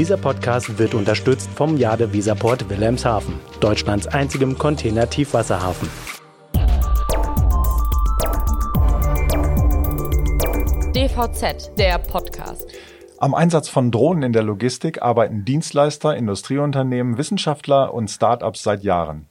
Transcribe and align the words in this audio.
Dieser 0.00 0.16
Podcast 0.16 0.78
wird 0.78 0.94
unterstützt 0.94 1.50
vom 1.50 1.76
Jade 1.76 2.10
Visaport 2.14 2.70
Wilhelmshaven, 2.70 3.34
Deutschlands 3.60 4.06
einzigem 4.06 4.56
Container-Tiefwasserhafen. 4.56 5.90
DVZ, 10.94 11.76
der 11.76 11.98
Podcast. 11.98 12.66
Am 13.18 13.34
Einsatz 13.34 13.68
von 13.68 13.90
Drohnen 13.90 14.22
in 14.22 14.32
der 14.32 14.42
Logistik 14.42 15.02
arbeiten 15.02 15.44
Dienstleister, 15.44 16.16
Industrieunternehmen, 16.16 17.18
Wissenschaftler 17.18 17.92
und 17.92 18.08
Start-ups 18.08 18.62
seit 18.62 18.82
Jahren. 18.82 19.26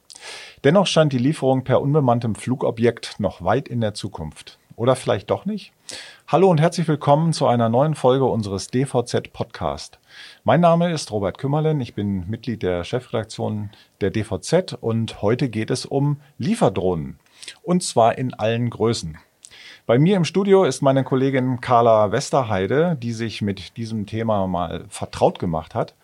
Dennoch 0.62 0.86
scheint 0.86 1.12
die 1.12 1.18
Lieferung 1.18 1.64
per 1.64 1.80
unbemanntem 1.80 2.36
Flugobjekt 2.36 3.18
noch 3.18 3.42
weit 3.42 3.66
in 3.66 3.80
der 3.80 3.94
Zukunft. 3.94 4.59
Oder 4.76 4.96
vielleicht 4.96 5.30
doch 5.30 5.44
nicht? 5.44 5.72
Hallo 6.28 6.48
und 6.48 6.60
herzlich 6.60 6.86
willkommen 6.88 7.32
zu 7.32 7.46
einer 7.46 7.68
neuen 7.68 7.94
Folge 7.94 8.24
unseres 8.24 8.68
DVZ 8.68 9.32
Podcast. 9.32 9.98
Mein 10.44 10.60
Name 10.60 10.92
ist 10.92 11.10
Robert 11.10 11.38
Kümmerlen, 11.38 11.80
ich 11.80 11.94
bin 11.94 12.28
Mitglied 12.30 12.62
der 12.62 12.84
Chefredaktion 12.84 13.70
der 14.00 14.10
DVZ 14.10 14.78
und 14.80 15.22
heute 15.22 15.48
geht 15.48 15.70
es 15.70 15.84
um 15.84 16.20
Lieferdrohnen. 16.38 17.18
Und 17.62 17.82
zwar 17.82 18.16
in 18.16 18.32
allen 18.32 18.70
Größen. 18.70 19.18
Bei 19.86 19.98
mir 19.98 20.16
im 20.16 20.24
Studio 20.24 20.64
ist 20.64 20.82
meine 20.82 21.04
Kollegin 21.04 21.60
Carla 21.60 22.12
Westerheide, 22.12 22.96
die 23.00 23.12
sich 23.12 23.42
mit 23.42 23.76
diesem 23.76 24.06
Thema 24.06 24.46
mal 24.46 24.84
vertraut 24.88 25.38
gemacht 25.38 25.74
hat. 25.74 25.94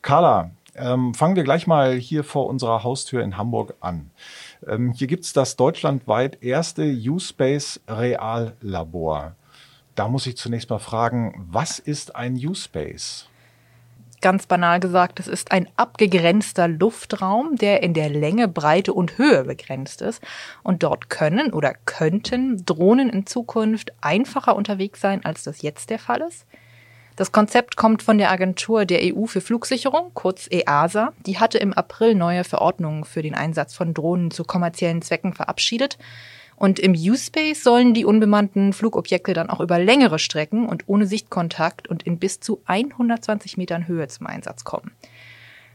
Carla, 0.00 0.52
ähm, 0.74 1.12
fangen 1.12 1.36
wir 1.36 1.44
gleich 1.44 1.66
mal 1.66 1.94
hier 1.94 2.24
vor 2.24 2.46
unserer 2.46 2.82
Haustür 2.82 3.22
in 3.22 3.36
Hamburg 3.36 3.74
an. 3.80 4.10
Ähm, 4.66 4.92
hier 4.92 5.06
gibt's 5.06 5.32
das 5.32 5.56
deutschlandweit 5.56 6.42
erste 6.42 6.84
U-Space 6.84 7.80
Reallabor. 7.88 9.34
Da 9.94 10.08
muss 10.08 10.26
ich 10.26 10.36
zunächst 10.36 10.70
mal 10.70 10.78
fragen, 10.78 11.46
was 11.50 11.78
ist 11.78 12.16
ein 12.16 12.34
U-Space? 12.34 13.28
Ganz 14.22 14.46
banal 14.46 14.78
gesagt, 14.78 15.18
es 15.18 15.26
ist 15.26 15.50
ein 15.50 15.68
abgegrenzter 15.74 16.68
Luftraum, 16.68 17.56
der 17.56 17.82
in 17.82 17.92
der 17.92 18.08
Länge, 18.08 18.46
Breite 18.46 18.94
und 18.94 19.18
Höhe 19.18 19.42
begrenzt 19.44 20.00
ist. 20.00 20.22
Und 20.62 20.84
dort 20.84 21.10
können 21.10 21.52
oder 21.52 21.74
könnten 21.86 22.64
Drohnen 22.64 23.10
in 23.10 23.26
Zukunft 23.26 23.92
einfacher 24.00 24.54
unterwegs 24.54 25.00
sein, 25.00 25.24
als 25.24 25.42
das 25.42 25.62
jetzt 25.62 25.90
der 25.90 25.98
Fall 25.98 26.20
ist. 26.20 26.46
Das 27.16 27.30
Konzept 27.30 27.76
kommt 27.76 28.02
von 28.02 28.16
der 28.16 28.30
Agentur 28.30 28.86
der 28.86 29.00
EU 29.02 29.26
für 29.26 29.42
Flugsicherung, 29.42 30.12
kurz 30.14 30.48
EASA. 30.50 31.12
Die 31.26 31.38
hatte 31.38 31.58
im 31.58 31.74
April 31.74 32.14
neue 32.14 32.42
Verordnungen 32.42 33.04
für 33.04 33.22
den 33.22 33.34
Einsatz 33.34 33.74
von 33.74 33.92
Drohnen 33.92 34.30
zu 34.30 34.44
kommerziellen 34.44 35.02
Zwecken 35.02 35.34
verabschiedet. 35.34 35.98
Und 36.56 36.78
im 36.78 36.92
U-Space 36.92 37.62
sollen 37.62 37.92
die 37.92 38.04
unbemannten 38.04 38.72
Flugobjekte 38.72 39.34
dann 39.34 39.50
auch 39.50 39.60
über 39.60 39.78
längere 39.78 40.18
Strecken 40.18 40.66
und 40.66 40.84
ohne 40.86 41.06
Sichtkontakt 41.06 41.88
und 41.88 42.04
in 42.04 42.18
bis 42.18 42.40
zu 42.40 42.62
120 42.66 43.56
Metern 43.56 43.88
Höhe 43.88 44.08
zum 44.08 44.26
Einsatz 44.26 44.64
kommen. 44.64 44.92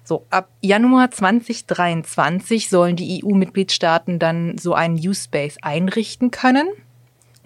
So, 0.03 0.25
ab 0.29 0.47
Januar 0.61 1.11
2023 1.11 2.69
sollen 2.69 2.95
die 2.95 3.21
EU-Mitgliedstaaten 3.23 4.19
dann 4.19 4.57
so 4.57 4.73
einen 4.73 4.95
U-Space 4.95 5.57
einrichten 5.61 6.31
können. 6.31 6.69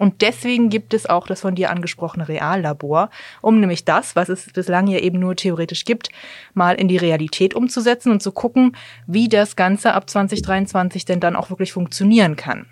Und 0.02 0.20
deswegen 0.20 0.68
gibt 0.68 0.94
es 0.94 1.06
auch 1.06 1.28
das 1.28 1.42
von 1.42 1.54
dir 1.54 1.70
angesprochene 1.70 2.26
Reallabor, 2.26 3.08
um 3.40 3.60
nämlich 3.60 3.84
das, 3.84 4.16
was 4.16 4.28
es 4.28 4.46
bislang 4.52 4.88
ja 4.88 4.98
eben 4.98 5.20
nur 5.20 5.36
theoretisch 5.36 5.84
gibt, 5.84 6.08
mal 6.54 6.74
in 6.74 6.88
die 6.88 6.96
Realität 6.96 7.54
umzusetzen 7.54 8.10
und 8.10 8.20
zu 8.20 8.32
gucken, 8.32 8.76
wie 9.06 9.28
das 9.28 9.54
Ganze 9.54 9.94
ab 9.94 10.10
2023 10.10 11.04
denn 11.04 11.20
dann 11.20 11.36
auch 11.36 11.50
wirklich 11.50 11.72
funktionieren 11.72 12.34
kann. 12.34 12.66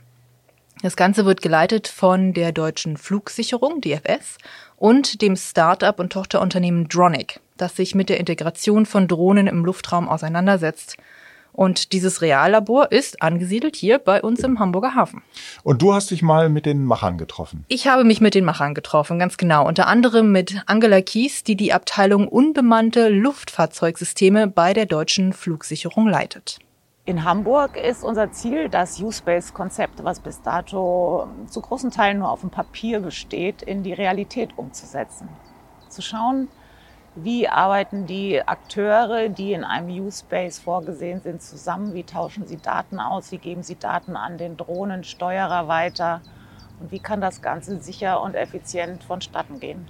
Das 0.83 0.97
Ganze 0.97 1.25
wird 1.25 1.41
geleitet 1.41 1.87
von 1.87 2.33
der 2.33 2.51
deutschen 2.51 2.97
Flugsicherung, 2.97 3.81
DFS, 3.81 4.39
und 4.77 5.23
dem 5.23 5.37
Start-up 5.37 6.01
und 6.01 6.13
Tochterunternehmen 6.13 6.89
Dronic, 6.89 7.39
das 7.57 7.77
sich 7.77 7.95
mit 7.95 8.09
der 8.09 8.19
Integration 8.19 8.87
von 8.87 9.07
Drohnen 9.07 9.47
im 9.47 9.65
Luftraum 9.65 10.09
auseinandersetzt. 10.09 10.97
Und 11.61 11.93
dieses 11.93 12.23
Reallabor 12.23 12.91
ist 12.91 13.21
angesiedelt 13.21 13.77
hier 13.77 13.99
bei 13.99 14.23
uns 14.23 14.41
im 14.41 14.59
Hamburger 14.61 14.95
Hafen. 14.95 15.23
Und 15.63 15.83
du 15.83 15.93
hast 15.93 16.11
dich 16.11 16.23
mal 16.23 16.49
mit 16.49 16.65
den 16.65 16.87
Machern 16.87 17.19
getroffen? 17.19 17.67
Ich 17.69 17.87
habe 17.87 18.03
mich 18.03 18.23
mit 18.23 18.35
den 18.35 18.47
Machern 18.47 18.73
getroffen, 18.73 19.19
ganz 19.19 19.37
genau. 19.37 19.69
Unter 19.69 19.87
anderem 19.87 20.33
mit 20.33 20.63
Angela 20.65 21.03
Kies, 21.03 21.45
die 21.45 21.57
die 21.57 21.75
Abteilung 21.75 22.29
unbemannte 22.29 23.11
Luftfahrzeugsysteme 23.11 24.47
bei 24.47 24.73
der 24.73 24.87
deutschen 24.87 25.35
Flugsicherung 25.35 26.09
leitet. 26.09 26.61
In 27.05 27.25
Hamburg 27.25 27.77
ist 27.77 28.05
unser 28.05 28.33
Ziel, 28.33 28.71
das 28.71 28.99
U-Space-Konzept, 28.99 30.03
was 30.03 30.21
bis 30.21 30.41
dato 30.41 31.29
zu 31.47 31.61
großen 31.61 31.91
Teilen 31.91 32.21
nur 32.21 32.31
auf 32.31 32.41
dem 32.41 32.49
Papier 32.49 33.01
besteht, 33.01 33.61
in 33.61 33.83
die 33.83 33.93
Realität 33.93 34.57
umzusetzen. 34.57 35.29
Zu 35.91 36.01
schauen, 36.01 36.49
wie 37.15 37.49
arbeiten 37.49 38.07
die 38.07 38.41
Akteure, 38.47 39.29
die 39.29 39.53
in 39.53 39.65
einem 39.65 40.07
U-Space 40.07 40.59
vorgesehen 40.59 41.21
sind, 41.21 41.43
zusammen, 41.43 41.95
wie 41.95 42.05
tauschen 42.05 42.47
sie 42.47 42.57
Daten 42.57 43.01
aus, 43.01 43.33
wie 43.33 43.39
geben 43.39 43.63
sie 43.63 43.77
Daten 43.77 44.17
an 44.17 44.39
den 44.39 44.57
Drohnensteuerer 44.57 45.69
weiter 45.69 46.21
und 46.81 46.93
wie 46.93 47.01
kann 47.01 47.21
das 47.21 47.43
Ganze 47.43 47.81
sicher 47.81 48.23
und 48.23 48.35
effizient 48.35 49.03
vonstatten 49.05 49.61
gehen. 49.61 49.89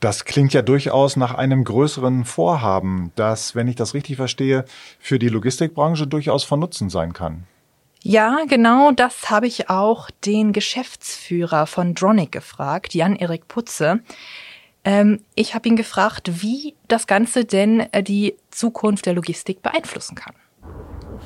Das 0.00 0.24
klingt 0.24 0.52
ja 0.52 0.62
durchaus 0.62 1.16
nach 1.16 1.34
einem 1.34 1.64
größeren 1.64 2.24
Vorhaben, 2.24 3.12
das, 3.14 3.54
wenn 3.54 3.66
ich 3.66 3.76
das 3.76 3.94
richtig 3.94 4.16
verstehe, 4.16 4.64
für 4.98 5.18
die 5.18 5.28
Logistikbranche 5.28 6.06
durchaus 6.06 6.44
von 6.44 6.60
Nutzen 6.60 6.90
sein 6.90 7.12
kann. 7.12 7.46
Ja, 8.02 8.44
genau 8.46 8.92
das 8.92 9.30
habe 9.30 9.46
ich 9.46 9.70
auch 9.70 10.10
den 10.24 10.52
Geschäftsführer 10.52 11.66
von 11.66 11.94
Dronic 11.94 12.30
gefragt, 12.30 12.94
Jan-Erik 12.94 13.48
Putze. 13.48 14.00
Ähm, 14.86 15.20
ich 15.34 15.54
habe 15.54 15.68
ihn 15.68 15.74
gefragt, 15.74 16.42
wie 16.42 16.74
das 16.86 17.08
Ganze 17.08 17.44
denn 17.44 17.80
äh, 17.92 18.04
die 18.04 18.36
Zukunft 18.50 19.04
der 19.04 19.14
Logistik 19.14 19.60
beeinflussen 19.60 20.14
kann. 20.14 20.34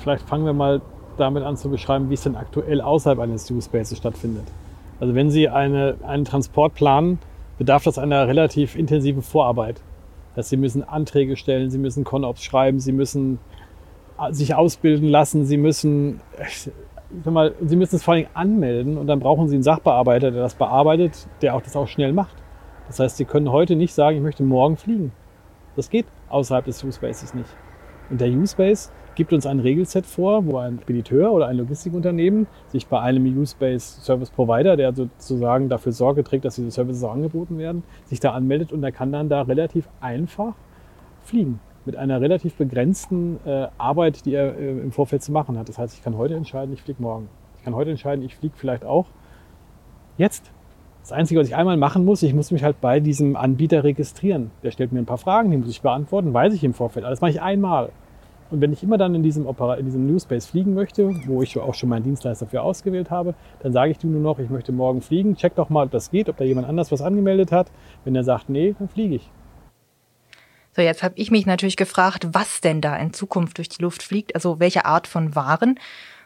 Vielleicht 0.02 0.26
fangen 0.26 0.46
wir 0.46 0.54
mal 0.54 0.80
damit 1.18 1.44
an 1.44 1.58
zu 1.58 1.68
beschreiben, 1.68 2.08
wie 2.08 2.14
es 2.14 2.22
denn 2.22 2.36
aktuell 2.36 2.80
außerhalb 2.80 3.18
eines 3.18 3.48
U-Spaces 3.50 3.98
stattfindet. 3.98 4.46
Also 4.98 5.14
wenn 5.14 5.30
Sie 5.30 5.50
eine, 5.50 5.98
einen 6.02 6.24
Transport 6.24 6.74
planen, 6.74 7.18
bedarf 7.58 7.84
das 7.84 7.98
einer 7.98 8.26
relativ 8.26 8.76
intensiven 8.76 9.20
Vorarbeit. 9.20 9.82
Dass 10.34 10.48
sie 10.48 10.56
müssen 10.56 10.82
Anträge 10.82 11.36
stellen, 11.36 11.70
sie 11.70 11.76
müssen 11.76 12.04
Konops 12.04 12.42
schreiben, 12.42 12.80
sie 12.80 12.92
müssen 12.92 13.38
äh, 14.18 14.32
sich 14.32 14.54
ausbilden 14.54 15.06
lassen, 15.06 15.44
sie 15.44 15.58
müssen, 15.58 16.22
sag 17.24 17.34
mal, 17.34 17.54
sie 17.60 17.76
müssen 17.76 17.96
es 17.96 18.02
vor 18.02 18.14
allem 18.14 18.28
anmelden 18.32 18.96
und 18.96 19.08
dann 19.08 19.20
brauchen 19.20 19.48
sie 19.48 19.56
einen 19.56 19.62
Sachbearbeiter, 19.62 20.30
der 20.30 20.40
das 20.40 20.54
bearbeitet, 20.54 21.26
der 21.42 21.54
auch 21.54 21.60
das 21.60 21.76
auch 21.76 21.88
schnell 21.88 22.14
macht. 22.14 22.36
Das 22.90 22.98
heißt, 22.98 23.18
sie 23.18 23.24
können 23.24 23.52
heute 23.52 23.76
nicht 23.76 23.94
sagen, 23.94 24.16
ich 24.16 24.22
möchte 24.22 24.42
morgen 24.42 24.76
fliegen. 24.76 25.12
Das 25.76 25.90
geht 25.90 26.06
außerhalb 26.28 26.64
des 26.64 26.82
U-Spaces 26.82 27.34
nicht. 27.34 27.48
Und 28.10 28.20
der 28.20 28.32
U-Space 28.32 28.90
gibt 29.14 29.32
uns 29.32 29.46
ein 29.46 29.60
Regelset 29.60 30.04
vor, 30.04 30.44
wo 30.44 30.56
ein 30.56 30.80
Spediteur 30.82 31.30
oder 31.30 31.46
ein 31.46 31.56
Logistikunternehmen 31.58 32.48
sich 32.66 32.88
bei 32.88 32.98
einem 32.98 33.24
U-Space 33.38 34.02
Service 34.02 34.30
Provider, 34.30 34.76
der 34.76 34.92
sozusagen 34.92 35.68
dafür 35.68 35.92
Sorge 35.92 36.24
trägt, 36.24 36.44
dass 36.44 36.56
diese 36.56 36.72
Services 36.72 37.04
auch 37.04 37.12
angeboten 37.12 37.58
werden, 37.58 37.84
sich 38.06 38.18
da 38.18 38.32
anmeldet 38.32 38.72
und 38.72 38.82
er 38.82 38.90
kann 38.90 39.12
dann 39.12 39.28
da 39.28 39.42
relativ 39.42 39.88
einfach 40.00 40.54
fliegen. 41.22 41.60
Mit 41.84 41.94
einer 41.94 42.20
relativ 42.20 42.56
begrenzten 42.56 43.38
äh, 43.46 43.68
Arbeit, 43.78 44.26
die 44.26 44.34
er 44.34 44.58
äh, 44.58 44.70
im 44.80 44.90
Vorfeld 44.90 45.22
zu 45.22 45.30
machen 45.30 45.56
hat. 45.56 45.68
Das 45.68 45.78
heißt, 45.78 45.94
ich 45.94 46.02
kann 46.02 46.18
heute 46.18 46.34
entscheiden, 46.34 46.74
ich 46.74 46.82
fliege 46.82 47.00
morgen. 47.00 47.28
Ich 47.58 47.62
kann 47.62 47.76
heute 47.76 47.90
entscheiden, 47.90 48.24
ich 48.24 48.34
fliege 48.34 48.54
vielleicht 48.56 48.84
auch 48.84 49.06
jetzt. 50.18 50.50
Das 51.02 51.12
Einzige, 51.12 51.40
was 51.40 51.48
ich 51.48 51.56
einmal 51.56 51.76
machen 51.76 52.04
muss, 52.04 52.22
ich 52.22 52.34
muss 52.34 52.50
mich 52.50 52.62
halt 52.62 52.80
bei 52.80 53.00
diesem 53.00 53.34
Anbieter 53.34 53.84
registrieren. 53.84 54.50
Der 54.62 54.70
stellt 54.70 54.92
mir 54.92 54.98
ein 54.98 55.06
paar 55.06 55.18
Fragen, 55.18 55.50
die 55.50 55.56
muss 55.56 55.70
ich 55.70 55.80
beantworten, 55.80 56.32
weiß 56.34 56.54
ich 56.54 56.62
im 56.62 56.74
Vorfeld. 56.74 57.06
Alles 57.06 57.20
mache 57.20 57.30
ich 57.30 57.40
einmal. 57.40 57.90
Und 58.50 58.60
wenn 58.60 58.72
ich 58.72 58.82
immer 58.82 58.98
dann 58.98 59.14
in 59.14 59.22
diesem, 59.22 59.46
Opera 59.46 59.74
in 59.76 59.86
diesem 59.86 60.06
New 60.06 60.18
Space 60.18 60.46
fliegen 60.46 60.74
möchte, 60.74 61.14
wo 61.26 61.40
ich 61.40 61.56
auch 61.58 61.74
schon 61.74 61.88
meinen 61.88 62.02
Dienstleister 62.02 62.46
für 62.46 62.62
ausgewählt 62.62 63.10
habe, 63.10 63.34
dann 63.60 63.72
sage 63.72 63.92
ich 63.92 63.98
dir 63.98 64.08
nur 64.08 64.20
noch, 64.20 64.38
ich 64.40 64.50
möchte 64.50 64.72
morgen 64.72 65.02
fliegen. 65.02 65.36
Check 65.36 65.54
doch 65.54 65.70
mal, 65.70 65.86
ob 65.86 65.92
das 65.92 66.10
geht, 66.10 66.28
ob 66.28 66.36
da 66.36 66.44
jemand 66.44 66.68
anders 66.68 66.90
was 66.90 67.00
angemeldet 67.00 67.52
hat. 67.52 67.70
Wenn 68.04 68.16
er 68.16 68.24
sagt, 68.24 68.48
nee, 68.48 68.74
dann 68.78 68.88
fliege 68.88 69.14
ich. 69.14 69.30
So, 70.74 70.82
jetzt 70.82 71.02
habe 71.02 71.14
ich 71.16 71.30
mich 71.30 71.46
natürlich 71.46 71.76
gefragt, 71.76 72.28
was 72.32 72.60
denn 72.60 72.80
da 72.80 72.96
in 72.96 73.12
Zukunft 73.12 73.58
durch 73.58 73.68
die 73.68 73.82
Luft 73.82 74.02
fliegt, 74.02 74.34
also 74.34 74.60
welche 74.60 74.84
Art 74.84 75.06
von 75.06 75.34
Waren. 75.34 75.78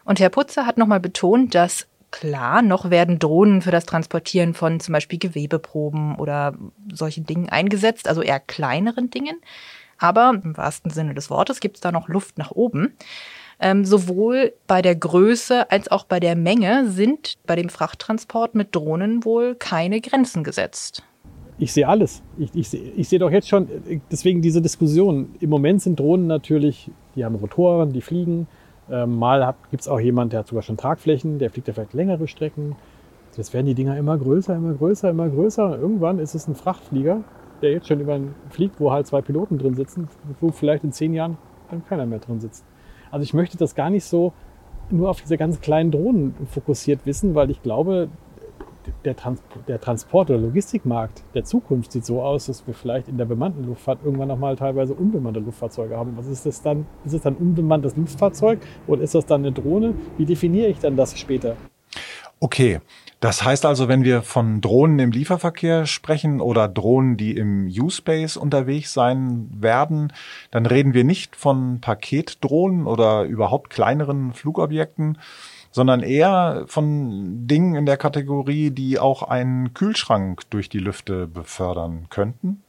Und 0.05 0.20
Herr 0.20 0.29
Putzer 0.29 0.67
hat 0.67 0.79
nochmal 0.79 1.00
betont, 1.00 1.55
dass 1.55 1.87
klar, 2.15 2.63
noch 2.63 2.91
werden 2.91 3.19
Drohnen 3.19 3.61
für 3.61 3.73
das 3.73 3.87
Transportieren 3.87 4.55
von 4.55 4.79
zum 4.79 4.93
Beispiel 4.93 5.19
Gewebeproben 5.19 6.15
oder 6.15 6.55
solchen 6.93 7.27
Dingen 7.27 7.49
eingesetzt, 7.49 8.07
also 8.07 8.23
eher 8.23 8.39
kleineren 8.39 9.11
Dingen. 9.11 9.39
Aber 9.99 10.41
im 10.45 10.57
wahrsten 10.57 10.93
Sinne 10.93 11.15
des 11.15 11.29
Wortes 11.29 11.59
gibt 11.59 11.77
es 11.77 11.81
da 11.81 11.91
noch 11.91 12.07
Luft 12.09 12.39
nach 12.39 12.53
oben. 12.53 12.95
Ähm, 13.59 13.85
sowohl 13.85 14.53
bei 14.69 14.81
der 14.81 14.95
Größe 14.95 15.73
als 15.73 15.91
auch 15.91 16.05
bei 16.05 16.21
der 16.21 16.37
Menge 16.37 16.89
sind 16.89 17.35
bei 17.47 17.57
dem 17.57 17.69
Frachttransport 17.69 18.55
mit 18.55 18.77
Drohnen 18.77 19.25
wohl 19.25 19.57
keine 19.57 20.01
Grenzen 20.01 20.45
gesetzt. 20.45 21.03
Ich 21.59 21.73
sehe 21.73 21.89
alles. 21.89 22.23
Ich, 22.39 22.55
ich, 22.55 22.69
sehe, 22.69 22.93
ich 22.97 23.09
sehe 23.09 23.19
doch 23.19 23.31
jetzt 23.31 23.49
schon, 23.49 23.69
deswegen 24.11 24.41
diese 24.41 24.63
Diskussion. 24.63 25.35
Im 25.41 25.51
Moment 25.51 25.83
sind 25.83 25.99
Drohnen 25.99 26.29
natürlich, 26.29 26.91
die 27.17 27.25
haben 27.25 27.35
Rotoren, 27.35 27.93
die 27.93 28.03
fliegen. 28.03 28.47
Ähm, 28.91 29.19
mal 29.19 29.55
gibt 29.71 29.83
es 29.83 29.89
auch 29.89 30.01
jemand, 30.01 30.33
der 30.33 30.41
hat 30.41 30.49
sogar 30.49 30.63
schon 30.63 30.77
Tragflächen, 30.77 31.39
der 31.39 31.51
fliegt 31.51 31.69
ja 31.69 31.75
vielleicht 31.75 31.95
längere 31.95 32.29
Strecken. 32.29 32.77
Jetzt 33.37 33.53
werden 33.53 33.67
die 33.67 33.75
Dinger 33.75 33.97
immer 33.97 34.17
größer, 34.17 34.55
immer 34.55 34.75
größer, 34.75 35.11
immer 35.11 35.29
größer. 35.29 35.67
Und 35.67 35.81
irgendwann 35.81 36.19
ist 36.19 36.35
es 36.35 36.47
ein 36.47 36.55
Frachtflieger, 36.55 37.25
der 37.63 37.73
jetzt 37.73 37.89
schon 37.89 38.01
über 38.01 38.19
fliegt, 38.51 38.79
wo 38.79 38.93
halt 38.93 39.07
zwei 39.07 39.23
Piloten 39.23 39.59
drin 39.59 39.75
sitzen, 39.75 40.09
wo 40.41 40.51
vielleicht 40.51 40.85
in 40.85 40.93
zehn 40.93 41.15
Jahren 41.15 41.39
dann 41.71 41.85
keiner 41.85 42.07
mehr 42.07 42.19
drin 42.21 42.41
sitzt. 42.41 42.65
Also 43.11 43.25
ich 43.25 43.35
möchte 43.35 43.57
das 43.57 43.75
gar 43.75 43.91
nicht 43.91 44.05
so 44.05 44.33
nur 44.91 45.09
auf 45.09 45.21
diese 45.21 45.39
ganz 45.39 45.61
kleinen 45.61 45.91
Drohnen 45.91 46.35
fokussiert 46.51 47.07
wissen, 47.07 47.35
weil 47.35 47.51
ich 47.51 47.63
glaube, 47.63 48.09
der, 49.05 49.17
Trans 49.17 49.43
der 49.69 49.81
Transport- 49.81 50.31
oder 50.31 50.39
Logistikmarkt 50.39 51.23
der 51.35 51.45
Zukunft 51.45 51.93
sieht 51.93 52.05
so 52.05 52.23
aus, 52.23 52.47
dass 52.47 52.67
wir 52.67 52.75
vielleicht 52.75 53.09
in 53.09 53.19
der 53.19 53.25
bemannten 53.25 53.65
Luftfahrt 53.65 54.01
irgendwann 54.05 54.29
nochmal 54.29 54.57
teilweise 54.57 54.95
unbemannte 54.95 55.41
Luftfahrzeuge 55.41 55.97
haben. 55.97 56.17
Was 56.17 56.27
ist 56.27 56.47
das 56.47 56.63
dann? 56.63 56.87
Ist 57.05 57.15
es 57.15 57.23
dann 57.23 57.35
unbemanntes 57.35 57.97
Luftfahrzeug 57.97 58.61
oder 58.87 59.03
ist 59.03 59.15
das 59.15 59.27
dann 59.27 59.43
eine 59.43 59.53
Drohne? 59.53 59.95
Wie 60.17 60.27
definiere 60.27 60.69
ich 60.69 60.79
dann 60.79 60.97
das 60.97 61.19
später? 61.19 61.57
Okay, 62.41 62.81
das 63.21 63.43
heißt 63.43 63.65
also, 63.65 63.89
wenn 63.89 64.05
wir 64.05 64.21
von 64.21 64.61
Drohnen 64.61 64.99
im 64.99 65.11
Lieferverkehr 65.11 65.87
sprechen 65.87 66.43
oder 66.43 66.69
Drohnen, 66.69 67.17
die 67.17 67.35
im 67.37 67.69
U-Space 67.69 68.37
unterwegs 68.37 68.93
sein 68.93 69.49
werden, 69.51 70.13
dann 70.51 70.67
reden 70.67 70.93
wir 70.93 71.05
nicht 71.05 71.37
von 71.37 71.81
Paketdrohnen 71.81 72.87
oder 72.87 73.23
überhaupt 73.23 73.71
kleineren 73.71 74.35
Flugobjekten, 74.35 75.17
sondern 75.75 76.05
eher 76.05 76.67
von 76.69 77.49
Dingen 77.49 77.75
in 77.75 77.85
der 77.85 77.97
Kategorie, 77.97 78.71
die 78.71 79.00
auch 79.00 79.25
einen 79.25 79.75
Kühlschrank 79.75 80.43
durch 80.50 80.69
die 80.69 80.79
Lüfte 80.79 81.26
befördern 81.26 82.06
könnten. 82.11 82.62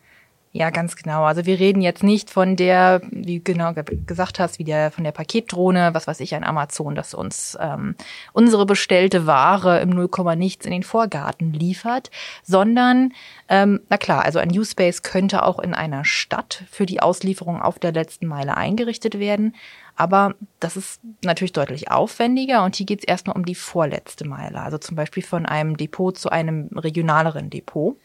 Ja, 0.51 0.71
ganz 0.71 0.95
genau. 0.95 1.23
Also 1.23 1.45
wir 1.45 1.59
reden 1.59 1.81
jetzt 1.81 2.01
nicht 2.01 2.31
von 2.31 2.55
der, 2.55 3.01
wie 3.11 3.43
genau 3.43 3.73
gesagt 4.07 4.39
hast, 4.39 4.57
wie 4.57 4.63
der 4.63 4.89
von 4.89 5.03
der 5.03 5.11
Paketdrohne, 5.11 5.93
was 5.93 6.07
weiß 6.07 6.19
ich, 6.21 6.33
ein 6.33 6.45
Amazon, 6.45 6.95
das 6.95 7.13
uns 7.13 7.55
ähm, 7.61 7.95
unsere 8.33 8.65
bestellte 8.65 9.27
Ware 9.27 9.81
im 9.81 9.89
Nullkomma 9.89 10.35
nichts 10.35 10.65
in 10.65 10.71
den 10.71 10.83
Vorgarten 10.83 11.53
liefert, 11.53 12.09
sondern 12.41 13.11
ähm, 13.49 13.81
na 13.89 13.97
klar, 13.97 14.23
also 14.23 14.39
ein 14.39 14.57
U-Space 14.57 15.03
könnte 15.03 15.43
auch 15.43 15.59
in 15.59 15.75
einer 15.75 16.05
Stadt 16.05 16.63
für 16.71 16.87
die 16.87 17.01
Auslieferung 17.01 17.61
auf 17.61 17.77
der 17.77 17.91
letzten 17.91 18.25
Meile 18.25 18.57
eingerichtet 18.57 19.19
werden. 19.19 19.53
Aber 19.95 20.35
das 20.59 20.75
ist 20.75 20.99
natürlich 21.23 21.53
deutlich 21.53 21.89
aufwendiger 21.89 22.63
und 22.63 22.75
hier 22.75 22.85
geht 22.85 22.99
es 22.99 23.05
erstmal 23.05 23.35
um 23.35 23.45
die 23.45 23.55
vorletzte 23.55 24.27
Meile, 24.27 24.61
also 24.61 24.77
zum 24.77 24.95
Beispiel 24.95 25.23
von 25.23 25.45
einem 25.45 25.77
Depot 25.77 26.17
zu 26.17 26.29
einem 26.29 26.69
regionaleren 26.75 27.49
Depot. 27.49 27.97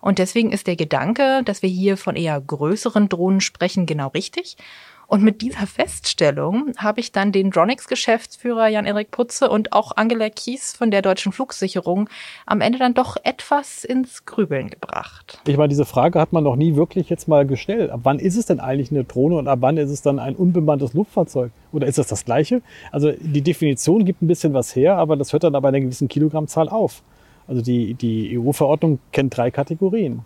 Und 0.00 0.18
deswegen 0.18 0.52
ist 0.52 0.66
der 0.66 0.76
Gedanke, 0.76 1.42
dass 1.44 1.62
wir 1.62 1.70
hier 1.70 1.96
von 1.96 2.14
eher 2.14 2.38
größeren 2.40 3.08
Drohnen 3.08 3.40
sprechen, 3.40 3.86
genau 3.86 4.08
richtig. 4.08 4.56
Und 5.06 5.22
mit 5.22 5.42
dieser 5.42 5.66
Feststellung 5.66 6.72
habe 6.76 7.00
ich 7.00 7.12
dann 7.12 7.32
den 7.32 7.50
Dronix-Geschäftsführer 7.50 8.68
Jan-Erik 8.68 9.10
Putze 9.10 9.48
und 9.48 9.72
auch 9.72 9.92
Angela 9.96 10.30
Kies 10.30 10.74
von 10.74 10.90
der 10.90 11.02
Deutschen 11.02 11.32
Flugsicherung 11.32 12.08
am 12.46 12.60
Ende 12.60 12.78
dann 12.78 12.94
doch 12.94 13.16
etwas 13.22 13.84
ins 13.84 14.24
Grübeln 14.24 14.70
gebracht. 14.70 15.40
Ich 15.46 15.56
meine, 15.56 15.68
diese 15.68 15.84
Frage 15.84 16.20
hat 16.20 16.32
man 16.32 16.44
noch 16.44 16.56
nie 16.56 16.76
wirklich 16.76 17.10
jetzt 17.10 17.28
mal 17.28 17.46
gestellt. 17.46 17.90
Ab 17.90 18.00
wann 18.04 18.18
ist 18.18 18.36
es 18.36 18.46
denn 18.46 18.60
eigentlich 18.60 18.90
eine 18.90 19.04
Drohne 19.04 19.36
und 19.36 19.48
ab 19.48 19.58
wann 19.60 19.76
ist 19.76 19.90
es 19.90 20.02
dann 20.02 20.18
ein 20.18 20.36
unbemanntes 20.36 20.94
Luftfahrzeug? 20.94 21.52
Oder 21.72 21.86
ist 21.86 21.98
das 21.98 22.06
das 22.06 22.24
Gleiche? 22.24 22.62
Also 22.92 23.12
die 23.12 23.42
Definition 23.42 24.04
gibt 24.04 24.22
ein 24.22 24.26
bisschen 24.26 24.54
was 24.54 24.74
her, 24.74 24.96
aber 24.96 25.16
das 25.16 25.32
hört 25.32 25.44
dann 25.44 25.54
aber 25.54 25.68
einer 25.68 25.80
gewissen 25.80 26.08
Kilogrammzahl 26.08 26.68
auf. 26.68 27.02
Also 27.46 27.60
die, 27.60 27.94
die 27.94 28.38
EU-Verordnung 28.38 29.00
kennt 29.12 29.36
drei 29.36 29.50
Kategorien. 29.50 30.22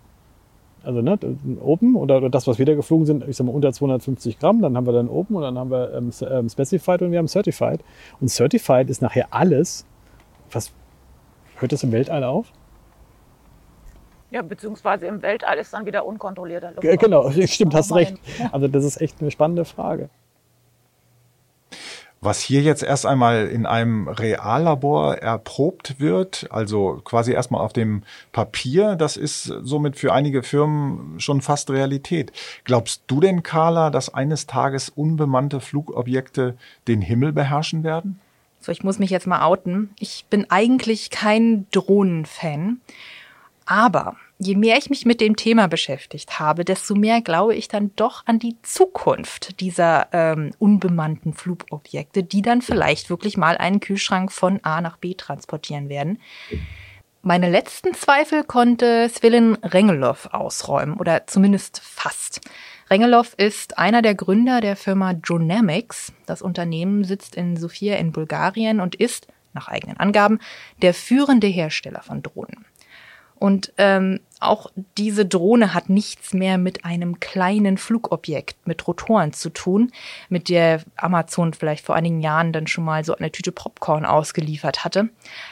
Also 0.83 1.01
ne, 1.01 1.17
Open 1.61 1.95
oder, 1.95 2.29
das, 2.29 2.47
was 2.47 2.57
wir 2.57 2.65
da 2.65 2.73
geflogen 2.73 3.05
sind, 3.05 3.27
ich 3.27 3.35
sag 3.35 3.45
mal 3.45 3.53
unter 3.53 3.71
250 3.73 4.39
Gramm, 4.39 4.61
dann 4.61 4.77
haben 4.77 4.85
wir 4.85 4.93
dann 4.93 5.09
Open 5.09 5.35
und 5.35 5.41
dann 5.41 5.57
haben 5.57 5.71
wir 5.71 5.93
ähm, 5.93 6.11
ähm, 6.21 6.49
Specified 6.49 7.01
und 7.01 7.11
wir 7.11 7.19
haben 7.19 7.27
Certified. 7.27 7.81
Und 8.21 8.29
Certified 8.29 8.89
ist 8.89 9.01
nachher 9.01 9.27
alles, 9.31 9.85
was 10.51 10.71
hört 11.57 11.71
das 11.71 11.83
im 11.83 11.91
Weltall 11.91 12.23
auf? 12.23 12.51
Ja, 14.31 14.41
beziehungsweise 14.41 15.07
im 15.07 15.21
Weltall 15.21 15.57
ist 15.57 15.73
dann 15.73 15.85
wieder 15.85 16.05
unkontrollierter 16.05 16.71
Luftfahrt. 16.71 16.99
Genau, 16.99 17.31
stimmt, 17.45 17.73
hast 17.73 17.93
recht. 17.93 18.17
Also 18.51 18.67
das 18.67 18.85
ist 18.85 19.01
echt 19.01 19.19
eine 19.21 19.31
spannende 19.31 19.65
Frage. 19.65 20.09
Was 22.21 22.41
hier 22.41 22.61
jetzt 22.61 22.83
erst 22.83 23.05
einmal 23.05 23.47
in 23.47 23.65
einem 23.65 24.09
Reallabor 24.09 25.15
erprobt 25.19 26.01
wird, 26.01 26.47
also 26.49 26.99
quasi 27.05 27.31
erstmal 27.31 27.61
auf 27.61 27.71
dem 27.71 28.03
Papier, 28.33 28.97
das 28.97 29.15
ist 29.15 29.43
somit 29.43 29.95
für 29.95 30.11
einige 30.11 30.43
Firmen 30.43 31.19
schon 31.21 31.41
fast 31.41 31.69
Realität. 31.69 32.33
Glaubst 32.65 33.03
du 33.07 33.21
denn, 33.21 33.41
Carla, 33.41 33.89
dass 33.89 34.13
eines 34.13 34.47
Tages 34.47 34.89
unbemannte 34.89 35.61
Flugobjekte 35.61 36.57
den 36.89 37.01
Himmel 37.01 37.31
beherrschen 37.31 37.85
werden? 37.85 38.19
So, 38.59 38.73
ich 38.73 38.83
muss 38.83 38.99
mich 38.99 39.09
jetzt 39.11 39.27
mal 39.27 39.43
outen. 39.43 39.91
Ich 39.97 40.25
bin 40.29 40.45
eigentlich 40.49 41.11
kein 41.11 41.67
Drohnenfan. 41.71 42.81
Aber 43.65 44.17
je 44.39 44.55
mehr 44.55 44.77
ich 44.77 44.89
mich 44.89 45.05
mit 45.05 45.19
dem 45.21 45.35
Thema 45.35 45.67
beschäftigt 45.67 46.39
habe, 46.39 46.63
desto 46.63 46.95
mehr 46.95 47.21
glaube 47.21 47.55
ich 47.55 47.67
dann 47.67 47.91
doch 47.95 48.25
an 48.25 48.39
die 48.39 48.55
Zukunft 48.63 49.59
dieser 49.59 50.07
ähm, 50.13 50.51
unbemannten 50.57 51.33
Flugobjekte, 51.33 52.23
die 52.23 52.41
dann 52.41 52.61
vielleicht 52.61 53.09
wirklich 53.09 53.35
mal 53.37 53.57
einen 53.57 53.81
Kühlschrank 53.81 54.31
von 54.31 54.59
A 54.63 54.79
nach 54.81 54.97
B 54.97 55.13
transportieren 55.13 55.89
werden. 55.89 56.19
Meine 57.21 57.49
letzten 57.49 57.93
Zweifel 57.93 58.45
konnte 58.45 59.09
Svilin 59.09 59.55
Rengelov 59.61 60.29
ausräumen 60.31 60.95
oder 60.95 61.27
zumindest 61.27 61.81
fast. 61.83 62.39
Rengelov 62.89 63.33
ist 63.35 63.77
einer 63.77 64.01
der 64.01 64.15
Gründer 64.15 64.61
der 64.61 64.77
Firma 64.77 65.13
Dronamics. 65.13 66.13
Das 66.25 66.41
Unternehmen 66.41 67.03
sitzt 67.03 67.35
in 67.35 67.57
Sofia 67.57 67.97
in 67.97 68.13
Bulgarien 68.13 68.79
und 68.79 68.95
ist, 68.95 69.27
nach 69.53 69.67
eigenen 69.67 69.97
Angaben, 69.97 70.39
der 70.81 70.93
führende 70.93 71.47
Hersteller 71.47 72.01
von 72.01 72.23
Drohnen. 72.23 72.65
Und 73.35 73.73
ähm, 73.77 74.19
auch 74.39 74.71
diese 74.97 75.25
Drohne 75.25 75.73
hat 75.73 75.89
nichts 75.89 76.33
mehr 76.33 76.57
mit 76.57 76.85
einem 76.85 77.19
kleinen 77.19 77.77
Flugobjekt 77.77 78.65
mit 78.65 78.87
Rotoren 78.87 79.33
zu 79.33 79.49
tun, 79.49 79.91
mit 80.29 80.49
der 80.49 80.81
Amazon 80.95 81.53
vielleicht 81.53 81.85
vor 81.85 81.95
einigen 81.95 82.21
Jahren 82.21 82.53
dann 82.53 82.67
schon 82.67 82.85
mal 82.85 83.03
so 83.03 83.15
eine 83.15 83.31
Tüte 83.31 83.51
Popcorn 83.51 84.05
ausgeliefert 84.05 84.85
hatte. 84.85 85.09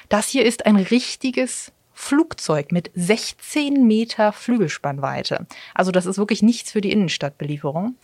Das 0.09 0.29
hier 0.29 0.45
ist 0.45 0.65
ein 0.65 0.77
richtiges 0.77 1.71
Flugzeug 1.93 2.71
mit 2.71 2.91
16 2.93 3.85
Meter 3.85 4.31
Flügelspannweite. 4.31 5.47
Also 5.73 5.91
das 5.91 6.05
ist 6.05 6.17
wirklich 6.17 6.43
nichts 6.43 6.71
für 6.71 6.81
die 6.81 6.91
Innenstadtbelieferung. 6.91 7.95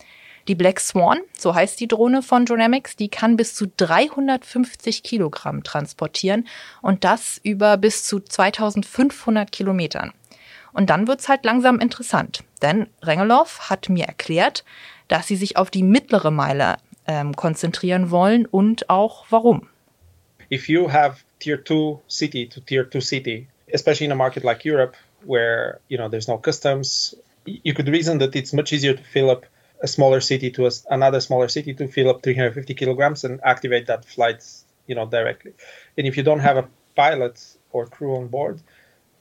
Die 0.48 0.54
Black 0.54 0.80
Swan, 0.80 1.20
so 1.38 1.54
heißt 1.54 1.80
die 1.80 1.88
Drohne 1.88 2.22
von 2.22 2.44
Dronamics, 2.44 2.96
die 2.96 3.08
kann 3.08 3.38
bis 3.38 3.54
zu 3.54 3.66
350 3.66 5.02
Kilogramm 5.02 5.62
transportieren 5.62 6.46
und 6.82 7.04
das 7.04 7.40
über 7.42 7.78
bis 7.78 8.04
zu 8.04 8.20
2500 8.20 9.50
Kilometern. 9.50 10.12
Und 10.74 10.90
dann 10.90 11.06
wird's 11.08 11.28
halt 11.28 11.44
langsam 11.44 11.78
interessant, 11.78 12.42
denn 12.60 12.88
Rengelov 13.00 13.70
hat 13.70 13.88
mir 13.88 14.06
erklärt, 14.06 14.64
dass 15.08 15.28
sie 15.28 15.36
sich 15.36 15.56
auf 15.56 15.70
die 15.70 15.84
mittlere 15.84 16.32
Meile 16.32 16.76
ähm, 17.06 17.36
konzentrieren 17.36 18.10
wollen 18.10 18.44
und 18.44 18.90
auch 18.90 19.24
warum. 19.30 19.68
If 20.50 20.68
you 20.68 20.90
have 20.92 21.22
tier 21.38 21.64
2 21.64 22.00
city 22.08 22.48
to 22.48 22.60
tier 22.60 22.90
2 22.90 23.00
city, 23.00 23.46
especially 23.72 24.06
in 24.06 24.12
a 24.12 24.16
market 24.16 24.42
like 24.42 24.64
Europe 24.64 24.96
where, 25.24 25.78
you 25.88 25.96
know, 25.96 26.08
there's 26.08 26.28
no 26.28 26.38
customs, 26.38 27.16
you 27.46 27.72
could 27.72 27.88
reason 27.88 28.18
that 28.18 28.34
it's 28.34 28.52
much 28.52 28.72
easier 28.72 28.94
to 28.94 29.02
fill 29.02 29.30
up 29.30 29.46
a 29.82 29.86
smaller 29.86 30.20
city 30.20 30.50
to 30.50 30.66
a, 30.66 30.70
another 30.90 31.20
smaller 31.20 31.48
city 31.48 31.74
to 31.74 31.86
fill 31.86 32.10
up 32.10 32.22
350 32.22 32.74
kilograms 32.74 33.24
and 33.24 33.40
activate 33.44 33.86
that 33.86 34.04
flight, 34.04 34.44
you 34.86 34.94
know, 34.94 35.06
directly. 35.06 35.52
And 35.96 36.06
if 36.06 36.16
you 36.16 36.22
don't 36.22 36.40
have 36.40 36.56
a 36.56 36.68
pilot 36.96 37.40
or 37.70 37.86
crew 37.86 38.16
on 38.16 38.28
board, 38.28 38.60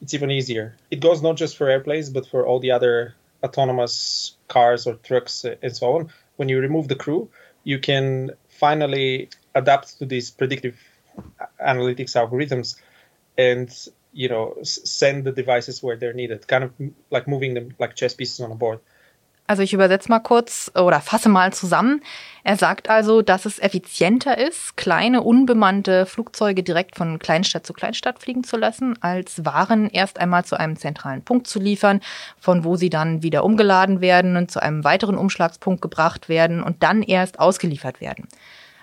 it's 0.04 0.14
even 0.14 0.30
easier. 0.32 0.76
It 0.92 1.00
goes 1.00 1.22
not 1.22 1.38
just 1.38 1.56
for 1.56 1.70
airplanes, 1.70 2.10
but 2.10 2.28
for 2.28 2.46
all 2.46 2.60
the 2.60 2.72
other 2.72 3.16
autonomous 3.42 4.36
cars 4.50 4.86
or 4.86 4.96
trucks 4.96 5.46
uh, 5.46 5.56
and 5.64 5.76
so 5.76 5.96
on. 5.96 6.10
When 6.36 6.50
you 6.50 6.60
remove 6.60 6.90
the 6.90 6.96
crew, 6.96 7.30
you 7.64 7.80
can 7.80 8.32
finally 8.50 9.30
adapt 9.56 10.00
to 10.00 10.06
these 10.06 10.30
predictive 10.30 10.78
uh, 11.40 11.46
analytics 11.66 12.16
algorithms 12.22 12.76
and 13.38 13.70
you 14.12 14.28
know 14.28 14.58
send 14.64 15.24
the 15.24 15.32
devices 15.32 15.82
where 15.82 15.96
they're 15.96 16.14
needed 16.14 16.48
kind 16.48 16.64
of 16.66 16.72
like 17.10 17.28
moving 17.28 17.54
them 17.56 17.74
like 17.80 17.96
chess 17.96 18.14
pieces 18.14 18.40
on 18.42 18.52
a 18.52 18.56
board 18.56 18.80
Also 19.54 19.62
ich 19.62 19.74
übersetze 19.74 20.10
mal 20.10 20.18
kurz 20.18 20.72
oder 20.74 21.00
fasse 21.00 21.30
mal 21.30 21.54
zusammen. 21.54 22.02
Er 22.44 22.58
sagt 22.58 22.90
also, 22.90 23.22
dass 23.22 23.46
es 23.46 23.60
effizienter 23.60 24.36
ist, 24.36 24.78
kleine 24.78 25.22
unbemannte 25.22 26.08
Flugzeuge 26.08 26.64
direkt 26.64 26.98
von 26.98 27.20
Kleinstadt 27.20 27.64
zu 27.64 27.72
Kleinstadt 27.72 28.18
fliegen 28.18 28.44
zu 28.44 28.58
lassen, 28.58 28.98
als 29.04 29.46
Waren 29.46 29.92
erst 29.92 30.20
einmal 30.20 30.44
zu 30.44 30.60
einem 30.60 30.76
zentralen 30.76 31.22
Punkt 31.22 31.46
zu 31.46 31.60
liefern, 31.60 32.02
von 32.40 32.64
wo 32.64 32.78
sie 32.78 32.90
dann 32.90 33.22
wieder 33.22 33.44
umgeladen 33.44 34.02
werden 34.02 34.38
und 34.38 34.50
zu 34.50 34.60
einem 34.60 34.84
weiteren 34.84 35.20
Umschlagspunkt 35.20 35.84
gebracht 35.84 36.30
werden 36.30 36.64
und 36.64 36.82
dann 36.82 37.04
erst 37.04 37.40
ausgeliefert 37.40 38.02
werden. 38.02 38.28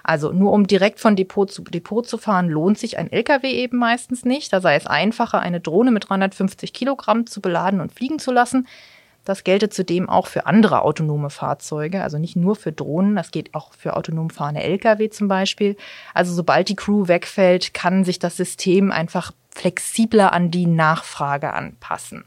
Also 0.05 0.31
nur 0.31 0.53
um 0.53 0.69
direkt 0.69 1.01
von 1.01 1.17
Depot 1.17 1.51
zu 1.51 1.63
Depot 1.63 2.07
zu 2.07 2.17
fahren, 2.17 2.49
lohnt 2.49 2.79
sich 2.79 2.97
ein 2.97 3.11
LKW 3.11 3.51
eben 3.51 3.77
meistens 3.77 4.25
nicht. 4.25 4.53
Da 4.53 4.61
sei 4.61 4.77
es 4.77 4.87
einfacher, 4.87 5.41
eine 5.41 5.59
Drohne 5.59 5.91
mit 5.91 6.09
350 6.09 6.73
Kilogramm 6.73 7.27
zu 7.27 7.41
beladen 7.41 7.81
und 7.81 7.93
fliegen 7.93 8.21
zu 8.21 8.31
lassen. 8.31 8.69
Das 9.25 9.45
gelte 9.45 9.69
zudem 9.69 10.09
auch 10.09 10.27
für 10.27 10.47
andere 10.47 10.83
autonome 10.83 11.31
Fahrzeuge, 11.31 12.03
also 12.03 12.19
nicht 12.19 12.37
nur 12.37 12.57
für 12.57 12.73
Drohnen, 12.73 13.17
das 13.17 13.31
geht 13.31 13.55
auch 13.55 13.75
für 13.75 13.97
autonom 13.97 14.31
fahrende 14.31 14.63
Lkw 14.63 15.11
zum 15.11 15.29
Beispiel. 15.29 15.77
Also 16.15 16.33
sobald 16.35 16.69
die 16.69 16.77
Crew 16.77 17.09
wegfällt, 17.09 17.75
kann 17.75 18.05
sich 18.05 18.19
das 18.19 18.37
System 18.37 18.91
einfach 18.91 19.33
flexibler 19.51 20.33
an 20.33 20.51
die 20.51 20.67
Nachfrage 20.67 21.53
anpassen. 21.53 22.25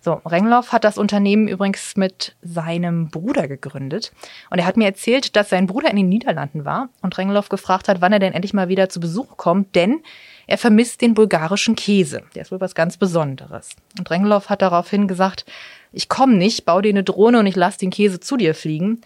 So, 0.00 0.14
Rengloff 0.24 0.72
hat 0.72 0.84
das 0.84 0.96
Unternehmen 0.96 1.48
übrigens 1.48 1.96
mit 1.96 2.36
seinem 2.40 3.08
Bruder 3.08 3.48
gegründet. 3.48 4.12
Und 4.48 4.58
er 4.58 4.66
hat 4.66 4.76
mir 4.76 4.86
erzählt, 4.86 5.34
dass 5.34 5.50
sein 5.50 5.66
Bruder 5.66 5.90
in 5.90 5.96
den 5.96 6.08
Niederlanden 6.08 6.64
war 6.64 6.88
und 7.02 7.18
Rengloff 7.18 7.48
gefragt 7.48 7.88
hat, 7.88 8.00
wann 8.00 8.12
er 8.12 8.20
denn 8.20 8.32
endlich 8.32 8.54
mal 8.54 8.68
wieder 8.68 8.88
zu 8.88 9.00
Besuch 9.00 9.36
kommt, 9.36 9.74
denn 9.74 10.00
er 10.48 10.58
vermisst 10.58 11.02
den 11.02 11.14
bulgarischen 11.14 11.76
Käse. 11.76 12.22
Der 12.34 12.42
ist 12.42 12.50
wohl 12.50 12.60
was 12.60 12.74
ganz 12.74 12.96
Besonderes. 12.96 13.76
Und 13.98 14.10
Rengloff 14.10 14.48
hat 14.48 14.62
daraufhin 14.62 15.06
gesagt, 15.06 15.44
ich 15.92 16.08
komme 16.08 16.34
nicht, 16.34 16.64
bau 16.64 16.80
dir 16.80 16.88
eine 16.88 17.04
Drohne 17.04 17.38
und 17.38 17.46
ich 17.46 17.54
lass 17.54 17.76
den 17.76 17.90
Käse 17.90 18.18
zu 18.18 18.38
dir 18.38 18.54
fliegen. 18.54 19.02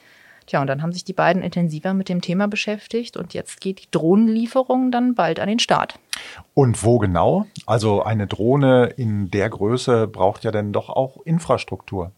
Tja, 0.46 0.61
und 0.61 0.68
dann 0.68 0.82
haben 0.82 0.92
sich 0.92 1.04
die 1.04 1.12
beiden 1.12 1.42
intensiver 1.42 1.94
mit 1.94 2.08
dem 2.08 2.20
Thema 2.20 2.46
beschäftigt 2.46 3.16
und 3.16 3.34
jetzt 3.34 3.61
geht 3.61 3.80
die 3.80 3.90
Drohnenlieferung 3.90 4.92
dann 4.92 5.14
bald 5.14 5.40
an 5.40 5.49
den 5.49 5.58
Start. 5.58 5.99
Und 6.54 6.82
wo 6.84 6.99
genau? 6.99 7.46
Also 7.66 8.02
eine 8.02 8.28
Drohne 8.28 8.92
in 8.96 9.30
der 9.30 9.50
Größe 9.50 10.06
braucht 10.06 10.44
ja 10.44 10.52
dann 10.52 10.72
doch 10.72 10.88
auch 10.90 11.18
Infrastruktur. 11.25 12.12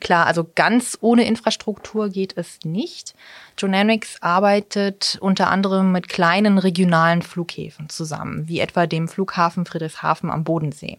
Klar, 0.00 0.26
also 0.26 0.48
ganz 0.54 0.96
ohne 1.00 1.24
Infrastruktur 1.24 2.08
geht 2.08 2.36
es 2.36 2.60
nicht. 2.62 3.14
Dronamics 3.56 4.22
arbeitet 4.22 5.18
unter 5.20 5.50
anderem 5.50 5.90
mit 5.90 6.08
kleinen 6.08 6.58
regionalen 6.58 7.22
Flughäfen 7.22 7.88
zusammen, 7.88 8.46
wie 8.46 8.60
etwa 8.60 8.86
dem 8.86 9.08
Flughafen 9.08 9.66
Friedrichshafen 9.66 10.30
am 10.30 10.44
Bodensee. 10.44 10.98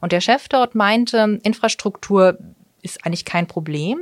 Und 0.00 0.12
der 0.12 0.22
Chef 0.22 0.48
dort 0.48 0.74
meinte, 0.74 1.38
Infrastruktur 1.42 2.38
ist 2.80 3.04
eigentlich 3.04 3.24
kein 3.24 3.46
Problem. 3.46 4.00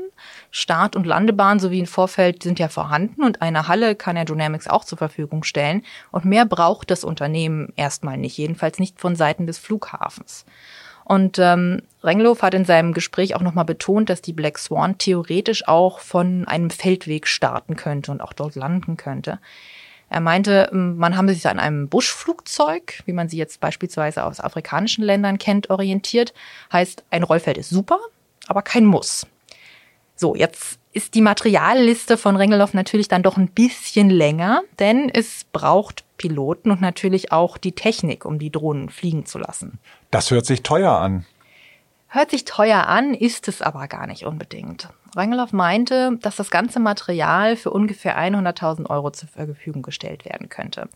Start- 0.50 0.96
und 0.96 1.06
Landebahn 1.06 1.58
sowie 1.58 1.82
ein 1.82 1.86
Vorfeld 1.86 2.42
sind 2.42 2.58
ja 2.58 2.68
vorhanden 2.68 3.22
und 3.22 3.42
eine 3.42 3.68
Halle 3.68 3.96
kann 3.96 4.16
ja 4.16 4.24
Dynamics 4.24 4.68
auch 4.68 4.84
zur 4.84 4.98
Verfügung 4.98 5.42
stellen. 5.42 5.82
Und 6.12 6.24
mehr 6.24 6.46
braucht 6.46 6.90
das 6.90 7.02
Unternehmen 7.02 7.72
erstmal 7.76 8.16
nicht, 8.16 8.36
jedenfalls 8.38 8.78
nicht 8.78 9.00
von 9.00 9.16
Seiten 9.16 9.46
des 9.46 9.58
Flughafens. 9.58 10.44
Und 11.06 11.38
ähm, 11.38 11.82
Rengloff 12.02 12.42
hat 12.42 12.52
in 12.52 12.64
seinem 12.64 12.92
Gespräch 12.92 13.36
auch 13.36 13.40
nochmal 13.40 13.64
betont, 13.64 14.10
dass 14.10 14.22
die 14.22 14.32
Black 14.32 14.58
Swan 14.58 14.98
theoretisch 14.98 15.68
auch 15.68 16.00
von 16.00 16.48
einem 16.48 16.68
Feldweg 16.68 17.28
starten 17.28 17.76
könnte 17.76 18.10
und 18.10 18.20
auch 18.20 18.32
dort 18.32 18.56
landen 18.56 18.96
könnte. 18.96 19.38
Er 20.10 20.18
meinte, 20.18 20.68
man 20.72 21.16
habe 21.16 21.32
sich 21.32 21.46
an 21.46 21.60
einem 21.60 21.88
Buschflugzeug, 21.88 23.02
wie 23.06 23.12
man 23.12 23.28
sie 23.28 23.36
jetzt 23.36 23.60
beispielsweise 23.60 24.24
aus 24.24 24.40
afrikanischen 24.40 25.04
Ländern 25.04 25.38
kennt, 25.38 25.70
orientiert. 25.70 26.34
Heißt, 26.72 27.04
ein 27.10 27.22
Rollfeld 27.22 27.56
ist 27.56 27.70
super, 27.70 28.00
aber 28.48 28.62
kein 28.62 28.84
Muss. 28.84 29.28
So, 30.16 30.34
jetzt 30.34 30.80
ist 30.96 31.14
die 31.14 31.20
Materialliste 31.20 32.16
von 32.16 32.36
Rengeloff 32.36 32.72
natürlich 32.72 33.06
dann 33.06 33.22
doch 33.22 33.36
ein 33.36 33.48
bisschen 33.48 34.08
länger, 34.08 34.62
denn 34.78 35.10
es 35.10 35.44
braucht 35.52 36.04
Piloten 36.16 36.70
und 36.70 36.80
natürlich 36.80 37.32
auch 37.32 37.58
die 37.58 37.72
Technik, 37.72 38.24
um 38.24 38.38
die 38.38 38.50
Drohnen 38.50 38.88
fliegen 38.88 39.26
zu 39.26 39.38
lassen. 39.38 39.78
Das 40.10 40.30
hört 40.30 40.46
sich 40.46 40.62
teuer 40.62 40.92
an. 40.92 41.26
Hört 42.08 42.30
sich 42.30 42.46
teuer 42.46 42.86
an, 42.86 43.12
ist 43.12 43.46
es 43.46 43.60
aber 43.60 43.88
gar 43.88 44.06
nicht 44.06 44.24
unbedingt. 44.24 44.88
Rangelow 45.14 45.48
meinte, 45.52 46.18
dass 46.22 46.36
das 46.36 46.50
ganze 46.50 46.80
Material 46.80 47.56
für 47.56 47.70
ungefähr 47.70 48.18
100.000 48.18 48.88
Euro 48.88 49.10
zur 49.10 49.28
Verfügung 49.28 49.82
gestellt 49.82 50.24
werden 50.24 50.48
könnte. 50.48 50.88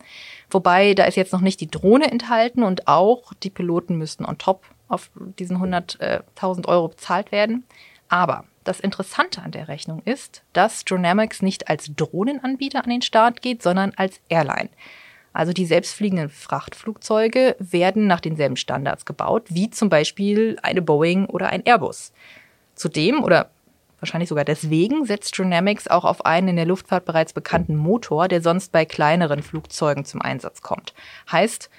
Wobei, 0.49 0.95
da 0.95 1.03
ist 1.03 1.15
jetzt 1.15 1.33
noch 1.33 1.41
nicht 1.41 1.61
die 1.61 1.69
Drohne 1.69 2.11
enthalten 2.11 2.63
und 2.63 2.87
auch 2.87 3.33
die 3.43 3.51
Piloten 3.51 3.99
müssten 3.99 4.25
on 4.25 4.39
top 4.39 4.63
auf 4.87 5.11
diesen 5.37 5.57
100.000 5.57 6.67
Euro 6.67 6.87
bezahlt 6.87 7.31
werden. 7.31 7.65
Aber 8.09 8.45
das 8.63 8.79
Interessante 8.79 9.41
an 9.41 9.51
der 9.51 9.67
Rechnung 9.67 10.01
ist, 10.05 10.43
dass 10.53 10.85
Dronamics 10.85 11.41
nicht 11.41 11.69
als 11.69 11.95
Drohnenanbieter 11.95 12.83
an 12.83 12.89
den 12.89 13.01
Start 13.01 13.41
geht, 13.41 13.61
sondern 13.61 13.93
als 13.95 14.19
Airline. 14.29 14.69
Also 15.33 15.53
die 15.53 15.65
selbstfliegenden 15.65 16.29
Frachtflugzeuge 16.29 17.55
werden 17.59 18.07
nach 18.07 18.19
denselben 18.19 18.57
Standards 18.57 19.05
gebaut, 19.05 19.43
wie 19.49 19.69
zum 19.69 19.89
Beispiel 19.89 20.57
eine 20.61 20.81
Boeing 20.81 21.25
oder 21.25 21.49
ein 21.49 21.65
Airbus. 21.65 22.11
Zudem 22.75 23.23
oder 23.23 23.49
wahrscheinlich 23.99 24.29
sogar 24.29 24.43
deswegen 24.45 25.05
setzt 25.05 25.37
Dronamics 25.37 25.87
auch 25.87 26.03
auf 26.03 26.25
einen 26.25 26.49
in 26.49 26.55
der 26.57 26.65
Luftfahrt 26.65 27.05
bereits 27.05 27.33
bekannten 27.33 27.77
Motor, 27.77 28.27
der 28.27 28.41
sonst 28.41 28.71
bei 28.71 28.83
kleineren 28.83 29.41
Flugzeugen 29.41 30.05
zum 30.05 30.21
Einsatz 30.21 30.61
kommt. 30.61 30.93
Heißt, 31.31 31.69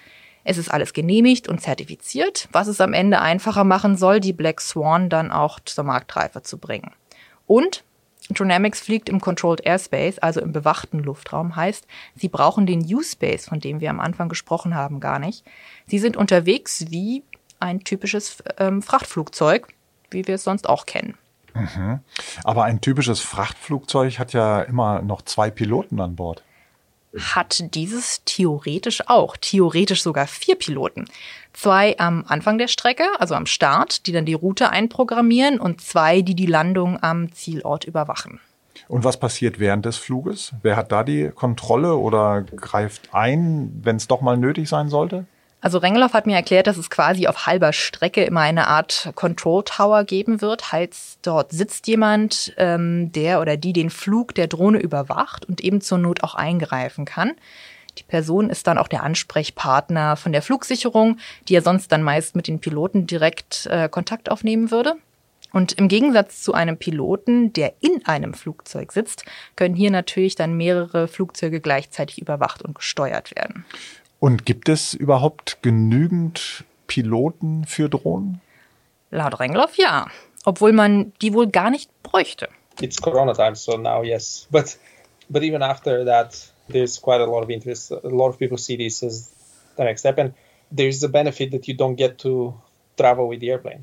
es 0.44 0.58
ist 0.58 0.70
alles 0.70 0.92
genehmigt 0.92 1.49
und 1.49 1.61
zertifiziert, 1.61 2.49
was 2.52 2.66
es 2.66 2.80
am 2.80 2.92
Ende 2.92 3.20
einfacher 3.20 3.64
machen 3.64 3.96
soll, 3.96 4.20
die 4.20 4.32
Black 4.32 4.61
Swan 4.61 5.08
dann 5.08 5.30
auch 5.30 5.61
zur 5.61 5.84
Marktreife 5.84 6.42
zu 6.42 6.58
bringen. 6.58 6.92
Und 7.46 7.84
Dronamics 8.30 8.80
fliegt 8.80 9.08
im 9.08 9.20
Controlled 9.20 9.66
Airspace, 9.66 10.18
also 10.18 10.40
im 10.40 10.52
bewachten 10.52 11.00
Luftraum, 11.00 11.56
heißt, 11.56 11.87
sie 12.14 12.28
brauchen 12.28 12.66
den 12.66 12.82
U-Space, 12.82 13.46
von 13.46 13.61
dem 13.61 13.80
wir 13.80 13.90
am 13.90 14.00
Anfang 14.00 14.28
gesprochen 14.28 14.75
haben, 14.75 15.00
gar 15.00 15.18
nicht. 15.18 15.44
Sie 15.87 15.99
sind 15.99 16.16
unterwegs 16.16 16.87
wie 16.90 17.25
ein 17.58 17.80
typisches 17.80 18.42
ähm, 18.58 18.82
Frachtflugzeug, 18.82 19.68
wie 20.11 20.26
wir 20.26 20.37
es 20.37 20.44
sonst 20.44 20.68
auch 20.68 20.87
kennen. 20.87 21.16
Mhm. 21.54 22.00
Aber 22.44 22.64
ein 22.64 22.80
typisches 22.80 23.20
Frachtflugzeug 23.20 24.18
hat 24.18 24.32
ja 24.32 24.62
immer 24.62 25.02
noch 25.02 25.22
zwei 25.22 25.50
Piloten 25.50 26.00
an 26.00 26.16
Bord 26.16 26.42
hat 27.19 27.75
dieses 27.75 28.23
theoretisch 28.25 29.02
auch, 29.09 29.37
theoretisch 29.37 30.02
sogar 30.02 30.26
vier 30.26 30.57
Piloten. 30.57 31.07
Zwei 31.52 31.99
am 31.99 32.25
Anfang 32.26 32.59
der 32.59 32.69
Strecke, 32.69 33.04
also 33.19 33.35
am 33.35 33.47
Start, 33.47 34.07
die 34.07 34.12
dann 34.12 34.25
die 34.25 34.35
Route 34.35 34.71
einprogrammieren 34.71 35.61
und 35.61 35.81
zwei, 35.81 36.23
die 36.23 36.35
die 36.35 36.47
Landung 36.47 37.02
am 37.02 37.33
Zielort 37.33 37.85
überwachen. 37.85 38.40
Und 38.88 39.04
was 39.04 39.19
passiert 39.19 39.59
während 39.59 39.85
des 39.85 39.97
Fluges? 39.97 40.52
Wer 40.62 40.76
hat 40.76 40.92
da 40.92 41.04
die 41.04 41.31
Kontrolle 41.31 41.97
oder 41.97 42.42
greift 42.42 43.11
ein, 43.12 43.81
wenn 43.83 43.97
es 43.97 44.09
doch 44.09 44.21
mal 44.21 44.37
nötig 44.37 44.69
sein 44.69 44.88
sollte? 44.88 45.26
Also 45.62 45.78
Rengeloff 45.78 46.12
hat 46.12 46.26
mir 46.26 46.35
erklärt, 46.35 46.66
dass 46.66 46.76
es 46.76 46.90
quasi 46.90 47.28
auf 47.28 47.47
halber 47.47 47.73
Strecke 47.73 48.25
immer 48.25 48.40
eine 48.40 48.66
Art 48.66 49.12
Control 49.14 49.62
Tower 49.62 50.02
geben 50.02 50.42
wird. 50.42 50.73
Heißt, 50.73 51.21
dort 51.23 51.52
sitzt 51.52 51.87
jemand, 51.87 52.52
ähm, 52.57 53.12
der 53.12 53.40
oder 53.40 53.57
die 53.57 53.73
den 53.73 53.88
Flug 53.88 54.35
der 54.35 54.49
Drohne 54.49 54.81
überwacht 54.81 55.45
und 55.45 55.61
eben 55.61 55.81
zur 55.81 55.99
Not 55.99 56.25
auch 56.25 56.35
eingreifen 56.35 57.04
kann. 57.04 57.35
Die 57.97 58.02
Person 58.02 58.50
ist 58.50 58.66
dann 58.66 58.76
auch 58.76 58.88
der 58.88 59.04
Ansprechpartner 59.04 60.16
von 60.16 60.33
der 60.33 60.42
Flugsicherung, 60.42 61.19
die 61.47 61.52
ja 61.52 61.62
sonst 61.62 61.92
dann 61.92 62.02
meist 62.02 62.35
mit 62.35 62.49
den 62.49 62.59
Piloten 62.59 63.07
direkt 63.07 63.66
äh, 63.66 63.88
Kontakt 63.88 64.33
aufnehmen 64.33 64.73
würde. 64.73 64.97
Und 65.52 65.73
im 65.73 65.87
Gegensatz 65.87 66.42
zu 66.42 66.54
einem 66.54 66.76
Piloten, 66.76 67.52
der 67.52 67.75
in 67.81 68.04
einem 68.07 68.35
Flugzeug 68.35 68.90
sitzt, 68.90 69.26
können 69.54 69.76
hier 69.76 69.92
natürlich 69.92 70.35
dann 70.35 70.57
mehrere 70.57 71.07
Flugzeuge 71.07 71.61
gleichzeitig 71.61 72.21
überwacht 72.21 72.62
und 72.62 72.75
gesteuert 72.75 73.37
werden. 73.37 73.64
Und 74.22 74.46
gibt 74.46 74.68
es 74.68 74.94
überhaupt 74.94 75.64
genügend 75.64 76.62
Piloten 76.86 77.64
für 77.64 77.88
Drohnen? 77.88 78.40
Laut 79.10 79.40
Rengloff 79.40 79.76
ja, 79.76 80.12
obwohl 80.44 80.72
man 80.72 81.12
die 81.20 81.34
wohl 81.34 81.48
gar 81.48 81.70
nicht 81.70 81.90
bräuchte. 82.04 82.48
It's 82.80 83.02
Corona 83.02 83.32
time, 83.32 83.56
so 83.56 83.76
now 83.76 84.04
yes. 84.04 84.46
But 84.52 84.78
but 85.28 85.42
even 85.42 85.60
after 85.60 86.04
that, 86.04 86.52
there's 86.68 87.00
quite 87.02 87.20
a 87.20 87.26
lot 87.26 87.42
of 87.42 87.50
interest. 87.50 87.90
A 87.90 88.08
lot 88.08 88.28
of 88.28 88.38
people 88.38 88.58
see 88.58 88.76
this 88.76 89.02
as 89.02 89.28
the 89.76 89.82
next 89.82 90.02
step, 90.02 90.18
and 90.20 90.34
there's 90.70 91.00
the 91.00 91.08
benefit 91.08 91.50
that 91.50 91.66
you 91.66 91.74
don't 91.74 91.96
get 91.96 92.18
to 92.18 92.54
travel 92.96 93.26
with 93.26 93.40
the 93.40 93.50
airplane. 93.50 93.82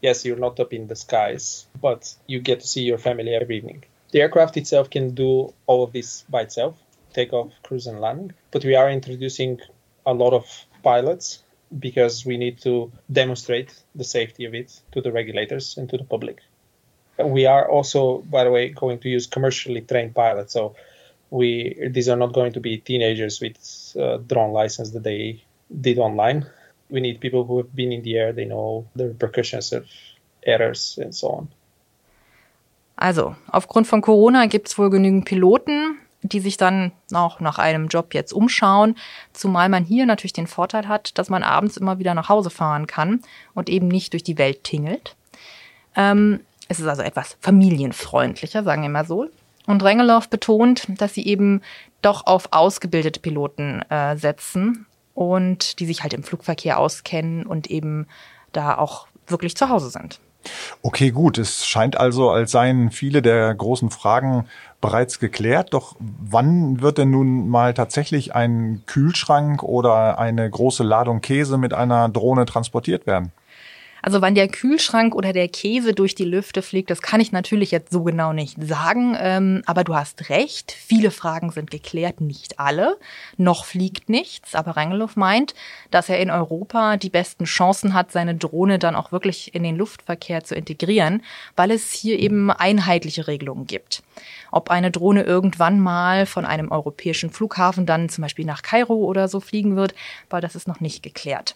Yes, 0.00 0.24
you're 0.24 0.38
not 0.38 0.60
up 0.60 0.72
in 0.72 0.86
the 0.86 0.94
skies, 0.94 1.66
but 1.82 2.14
you 2.28 2.38
get 2.38 2.60
to 2.60 2.68
see 2.68 2.82
your 2.82 2.98
family 2.98 3.34
every 3.34 3.56
evening. 3.56 3.82
The 4.12 4.20
aircraft 4.20 4.56
itself 4.56 4.88
can 4.88 5.16
do 5.16 5.52
all 5.66 5.82
of 5.82 5.92
this 5.92 6.24
by 6.28 6.42
itself, 6.42 6.76
take 7.12 7.32
off, 7.32 7.50
cruise, 7.64 7.88
and 7.88 8.00
landing. 8.00 8.34
But 8.52 8.64
we 8.64 8.76
are 8.76 8.88
introducing 8.88 9.58
a 10.10 10.14
lot 10.14 10.32
of 10.32 10.46
pilots 10.82 11.42
because 11.78 12.26
we 12.26 12.36
need 12.36 12.60
to 12.60 12.90
demonstrate 13.10 13.70
the 13.94 14.04
safety 14.04 14.44
of 14.44 14.54
it 14.54 14.80
to 14.92 15.00
the 15.00 15.12
regulators 15.12 15.76
and 15.76 15.88
to 15.88 15.96
the 15.96 16.04
public. 16.04 16.38
We 17.18 17.46
are 17.46 17.68
also, 17.68 18.18
by 18.18 18.44
the 18.44 18.50
way, 18.50 18.70
going 18.70 18.98
to 19.00 19.08
use 19.08 19.26
commercially 19.26 19.82
trained 19.82 20.14
pilots. 20.14 20.52
So 20.54 20.74
we 21.30 21.76
these 21.90 22.08
are 22.08 22.16
not 22.16 22.32
going 22.32 22.52
to 22.52 22.60
be 22.60 22.78
teenagers 22.78 23.40
with 23.40 23.56
uh, 23.98 24.18
drone 24.26 24.52
license 24.52 24.90
that 24.90 25.04
they 25.04 25.42
did 25.80 25.98
online. 25.98 26.46
We 26.88 27.00
need 27.00 27.20
people 27.20 27.44
who 27.44 27.58
have 27.58 27.74
been 27.74 27.92
in 27.92 28.02
the 28.02 28.16
air. 28.16 28.32
They 28.32 28.46
know 28.46 28.86
the 28.96 29.08
repercussions 29.08 29.72
of 29.72 29.86
errors 30.44 30.98
and 31.00 31.14
so 31.14 31.28
on. 31.28 31.48
Also, 32.96 33.34
aufgrund 33.50 33.86
von 33.86 34.02
Corona 34.02 34.46
gibt 34.46 34.68
es 34.68 34.76
wohl 34.76 34.90
genügend 34.90 35.24
Piloten, 35.24 35.98
die 36.22 36.40
sich 36.40 36.56
dann 36.56 36.92
auch 37.12 37.40
nach 37.40 37.58
einem 37.58 37.88
Job 37.88 38.14
jetzt 38.14 38.32
umschauen, 38.32 38.96
zumal 39.32 39.68
man 39.68 39.84
hier 39.84 40.06
natürlich 40.06 40.32
den 40.32 40.46
Vorteil 40.46 40.88
hat, 40.88 41.16
dass 41.18 41.30
man 41.30 41.42
abends 41.42 41.76
immer 41.76 41.98
wieder 41.98 42.14
nach 42.14 42.28
Hause 42.28 42.50
fahren 42.50 42.86
kann 42.86 43.20
und 43.54 43.68
eben 43.68 43.88
nicht 43.88 44.12
durch 44.12 44.22
die 44.22 44.38
Welt 44.38 44.64
tingelt. 44.64 45.16
Ähm, 45.96 46.40
es 46.68 46.78
ist 46.78 46.86
also 46.86 47.02
etwas 47.02 47.36
familienfreundlicher, 47.40 48.62
sagen 48.62 48.82
wir 48.82 48.88
mal 48.88 49.06
so. 49.06 49.28
Und 49.66 49.82
Rengeloff 49.82 50.28
betont, 50.28 50.86
dass 51.00 51.14
sie 51.14 51.26
eben 51.26 51.62
doch 52.02 52.26
auf 52.26 52.52
ausgebildete 52.52 53.20
Piloten 53.20 53.82
äh, 53.90 54.16
setzen 54.16 54.86
und 55.14 55.80
die 55.80 55.86
sich 55.86 56.02
halt 56.02 56.14
im 56.14 56.22
Flugverkehr 56.22 56.78
auskennen 56.78 57.44
und 57.44 57.68
eben 57.68 58.06
da 58.52 58.78
auch 58.78 59.06
wirklich 59.26 59.56
zu 59.56 59.68
Hause 59.68 59.90
sind. 59.90 60.20
Okay, 60.82 61.10
gut. 61.10 61.38
Es 61.38 61.66
scheint 61.66 61.96
also, 61.96 62.30
als 62.30 62.52
seien 62.52 62.90
viele 62.90 63.22
der 63.22 63.54
großen 63.54 63.90
Fragen 63.90 64.46
bereits 64.80 65.18
geklärt. 65.18 65.74
Doch 65.74 65.96
wann 65.98 66.80
wird 66.80 66.98
denn 66.98 67.10
nun 67.10 67.48
mal 67.48 67.74
tatsächlich 67.74 68.34
ein 68.34 68.82
Kühlschrank 68.86 69.62
oder 69.62 70.18
eine 70.18 70.48
große 70.48 70.82
Ladung 70.82 71.20
Käse 71.20 71.58
mit 71.58 71.74
einer 71.74 72.08
Drohne 72.08 72.46
transportiert 72.46 73.06
werden? 73.06 73.32
Also 74.02 74.20
wann 74.22 74.34
der 74.34 74.48
Kühlschrank 74.48 75.14
oder 75.14 75.32
der 75.32 75.48
Käse 75.48 75.92
durch 75.92 76.14
die 76.14 76.24
Lüfte 76.24 76.62
fliegt, 76.62 76.90
das 76.90 77.02
kann 77.02 77.20
ich 77.20 77.32
natürlich 77.32 77.70
jetzt 77.70 77.92
so 77.92 78.02
genau 78.02 78.32
nicht 78.32 78.56
sagen. 78.62 79.16
Ähm, 79.18 79.62
aber 79.66 79.84
du 79.84 79.94
hast 79.94 80.30
recht, 80.30 80.72
viele 80.72 81.10
Fragen 81.10 81.50
sind 81.50 81.70
geklärt, 81.70 82.20
nicht 82.20 82.58
alle. 82.58 82.96
Noch 83.36 83.64
fliegt 83.64 84.08
nichts, 84.08 84.54
aber 84.54 84.76
Rangelow 84.76 85.10
meint, 85.16 85.54
dass 85.90 86.08
er 86.08 86.20
in 86.20 86.30
Europa 86.30 86.96
die 86.96 87.10
besten 87.10 87.44
Chancen 87.44 87.94
hat, 87.94 88.12
seine 88.12 88.34
Drohne 88.34 88.78
dann 88.78 88.96
auch 88.96 89.12
wirklich 89.12 89.54
in 89.54 89.62
den 89.62 89.76
Luftverkehr 89.76 90.44
zu 90.44 90.54
integrieren, 90.54 91.22
weil 91.56 91.70
es 91.70 91.92
hier 91.92 92.18
eben 92.18 92.50
einheitliche 92.50 93.26
Regelungen 93.26 93.66
gibt. 93.66 94.02
Ob 94.50 94.70
eine 94.70 94.90
Drohne 94.90 95.22
irgendwann 95.22 95.80
mal 95.80 96.26
von 96.26 96.44
einem 96.44 96.70
europäischen 96.70 97.30
Flughafen 97.30 97.86
dann 97.86 98.08
zum 98.08 98.22
Beispiel 98.22 98.44
nach 98.44 98.62
Kairo 98.62 98.94
oder 98.94 99.28
so 99.28 99.40
fliegen 99.40 99.76
wird, 99.76 99.94
weil 100.28 100.40
das 100.40 100.54
ist 100.54 100.68
noch 100.68 100.80
nicht 100.80 101.02
geklärt. 101.02 101.54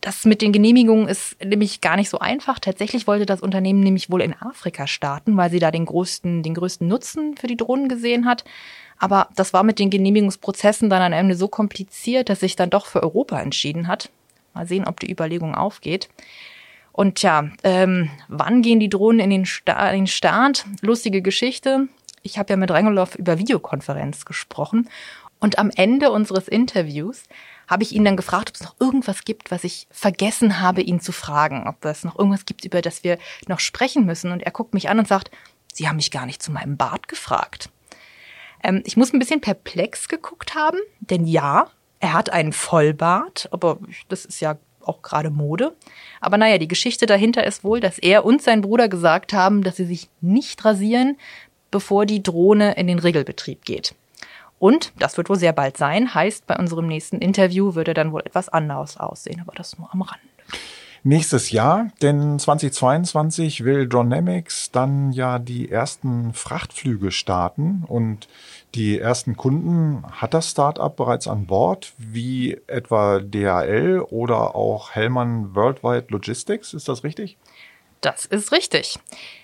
Das 0.00 0.24
mit 0.24 0.40
den 0.40 0.52
Genehmigungen 0.52 1.08
ist 1.08 1.36
nämlich 1.44 1.82
gar 1.82 1.96
nicht 1.96 2.08
so 2.08 2.18
einfach. 2.18 2.58
Tatsächlich 2.58 3.06
wollte 3.06 3.26
das 3.26 3.42
Unternehmen 3.42 3.80
nämlich 3.80 4.10
wohl 4.10 4.22
in 4.22 4.34
Afrika 4.34 4.86
starten, 4.86 5.36
weil 5.36 5.50
sie 5.50 5.58
da 5.58 5.70
den 5.70 5.84
größten, 5.84 6.42
den 6.42 6.54
größten 6.54 6.88
Nutzen 6.88 7.36
für 7.36 7.46
die 7.46 7.56
Drohnen 7.56 7.88
gesehen 7.88 8.24
hat. 8.24 8.44
Aber 8.98 9.28
das 9.36 9.52
war 9.52 9.62
mit 9.62 9.78
den 9.78 9.90
Genehmigungsprozessen 9.90 10.88
dann 10.88 11.02
am 11.02 11.12
Ende 11.12 11.34
so 11.34 11.48
kompliziert, 11.48 12.28
dass 12.28 12.40
sich 12.40 12.56
dann 12.56 12.70
doch 12.70 12.86
für 12.86 13.02
Europa 13.02 13.40
entschieden 13.40 13.88
hat. 13.88 14.10
Mal 14.54 14.66
sehen, 14.66 14.86
ob 14.86 15.00
die 15.00 15.10
Überlegung 15.10 15.54
aufgeht. 15.54 16.08
Und 16.92 17.22
ja, 17.22 17.50
ähm, 17.62 18.10
wann 18.28 18.62
gehen 18.62 18.80
die 18.80 18.88
Drohnen 18.88 19.20
in 19.20 19.30
den, 19.30 19.46
Sta 19.46 19.92
den 19.92 20.06
Start? 20.06 20.64
Lustige 20.80 21.22
Geschichte. 21.22 21.88
Ich 22.22 22.38
habe 22.38 22.50
ja 22.50 22.56
mit 22.56 22.70
Rangolow 22.70 23.14
über 23.16 23.38
Videokonferenz 23.38 24.24
gesprochen. 24.24 24.88
Und 25.38 25.58
am 25.58 25.70
Ende 25.74 26.10
unseres 26.10 26.48
Interviews 26.48 27.24
habe 27.70 27.84
ich 27.84 27.92
ihn 27.92 28.04
dann 28.04 28.16
gefragt, 28.16 28.50
ob 28.50 28.56
es 28.56 28.62
noch 28.62 28.74
irgendwas 28.80 29.24
gibt, 29.24 29.52
was 29.52 29.62
ich 29.62 29.86
vergessen 29.92 30.60
habe, 30.60 30.82
ihn 30.82 31.00
zu 31.00 31.12
fragen. 31.12 31.68
Ob 31.68 31.84
es 31.84 32.02
noch 32.02 32.18
irgendwas 32.18 32.44
gibt, 32.44 32.64
über 32.64 32.82
das 32.82 33.04
wir 33.04 33.16
noch 33.46 33.60
sprechen 33.60 34.04
müssen. 34.04 34.32
Und 34.32 34.42
er 34.42 34.50
guckt 34.50 34.74
mich 34.74 34.88
an 34.88 34.98
und 34.98 35.06
sagt, 35.06 35.30
Sie 35.72 35.88
haben 35.88 35.96
mich 35.96 36.10
gar 36.10 36.26
nicht 36.26 36.42
zu 36.42 36.50
meinem 36.50 36.76
Bart 36.76 37.06
gefragt. 37.06 37.70
Ähm, 38.62 38.82
ich 38.84 38.96
muss 38.96 39.12
ein 39.12 39.20
bisschen 39.20 39.40
perplex 39.40 40.08
geguckt 40.08 40.56
haben, 40.56 40.78
denn 40.98 41.24
ja, 41.24 41.68
er 42.00 42.12
hat 42.12 42.30
einen 42.30 42.52
Vollbart, 42.52 43.48
aber 43.52 43.78
das 44.08 44.24
ist 44.24 44.40
ja 44.40 44.58
auch 44.80 45.02
gerade 45.02 45.30
Mode. 45.30 45.76
Aber 46.20 46.38
naja, 46.38 46.58
die 46.58 46.68
Geschichte 46.68 47.06
dahinter 47.06 47.44
ist 47.44 47.62
wohl, 47.62 47.80
dass 47.80 47.98
er 47.98 48.24
und 48.24 48.42
sein 48.42 48.62
Bruder 48.62 48.88
gesagt 48.88 49.32
haben, 49.32 49.62
dass 49.62 49.76
sie 49.76 49.84
sich 49.84 50.08
nicht 50.20 50.64
rasieren, 50.64 51.18
bevor 51.70 52.04
die 52.04 52.22
Drohne 52.22 52.74
in 52.74 52.88
den 52.88 52.98
Regelbetrieb 52.98 53.64
geht. 53.64 53.94
Und 54.60 54.92
das 54.98 55.16
wird 55.16 55.30
wohl 55.30 55.38
sehr 55.38 55.54
bald 55.54 55.78
sein, 55.78 56.14
heißt, 56.14 56.46
bei 56.46 56.56
unserem 56.56 56.86
nächsten 56.86 57.18
Interview 57.18 57.74
würde 57.74 57.94
dann 57.94 58.12
wohl 58.12 58.20
etwas 58.20 58.50
anderes 58.50 58.98
aussehen, 58.98 59.40
aber 59.40 59.54
das 59.56 59.76
nur 59.78 59.92
am 59.92 60.02
Rande. 60.02 60.20
Nächstes 61.02 61.50
Jahr, 61.50 61.88
denn 62.02 62.38
2022 62.38 63.64
will 63.64 63.88
Dronamics 63.88 64.70
dann 64.70 65.12
ja 65.12 65.38
die 65.38 65.70
ersten 65.70 66.34
Frachtflüge 66.34 67.10
starten 67.10 67.84
und 67.86 68.28
die 68.74 68.98
ersten 68.98 69.34
Kunden 69.34 70.04
hat 70.12 70.34
das 70.34 70.50
Startup 70.50 70.94
bereits 70.94 71.26
an 71.26 71.46
Bord, 71.46 71.94
wie 71.96 72.60
etwa 72.66 73.20
DHL 73.20 74.04
oder 74.10 74.54
auch 74.54 74.90
Hellmann 74.90 75.54
Worldwide 75.54 76.08
Logistics. 76.10 76.74
Ist 76.74 76.86
das 76.86 77.02
richtig? 77.02 77.38
Das 78.02 78.26
ist 78.26 78.52
richtig. 78.52 78.98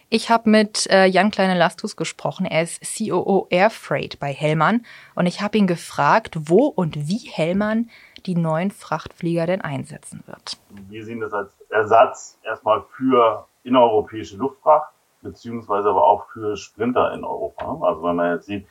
Ich 0.09 0.31
habe 0.31 0.49
mit 0.49 0.87
äh, 0.89 1.07
Jan 1.07 1.33
Kleine-Lastus 1.33 1.97
gesprochen. 1.97 2.47
Er 2.47 2.63
ist 2.63 2.81
COO 2.81 3.49
Air 3.51 3.71
Freight 3.71 4.21
bei 4.21 4.33
Hellmann 4.33 4.87
und 5.17 5.27
ich 5.27 5.41
habe 5.41 5.59
ihn 5.59 5.67
gefragt, 5.67 6.37
wo 6.39 6.67
und 6.67 7.09
wie 7.09 7.29
Hellmann 7.29 7.91
die 8.25 8.37
neuen 8.37 8.71
Frachtflieger 8.71 9.47
denn 9.47 9.63
einsetzen 9.63 10.23
wird. 10.27 10.59
Wir 10.89 11.05
sehen 11.05 11.19
das 11.19 11.33
als 11.33 11.51
Ersatz 11.71 12.39
erstmal 12.45 12.85
für 12.97 13.47
innereuropäische 13.65 14.37
Luftfracht, 14.37 14.93
beziehungsweise 15.23 15.89
aber 15.89 16.07
auch 16.07 16.29
für 16.33 16.57
Sprinter 16.57 17.13
in 17.13 17.25
Europa. 17.25 17.67
Also 17.83 18.05
wenn 18.05 18.15
man 18.15 18.35
jetzt 18.35 18.47
sieht, 18.47 18.67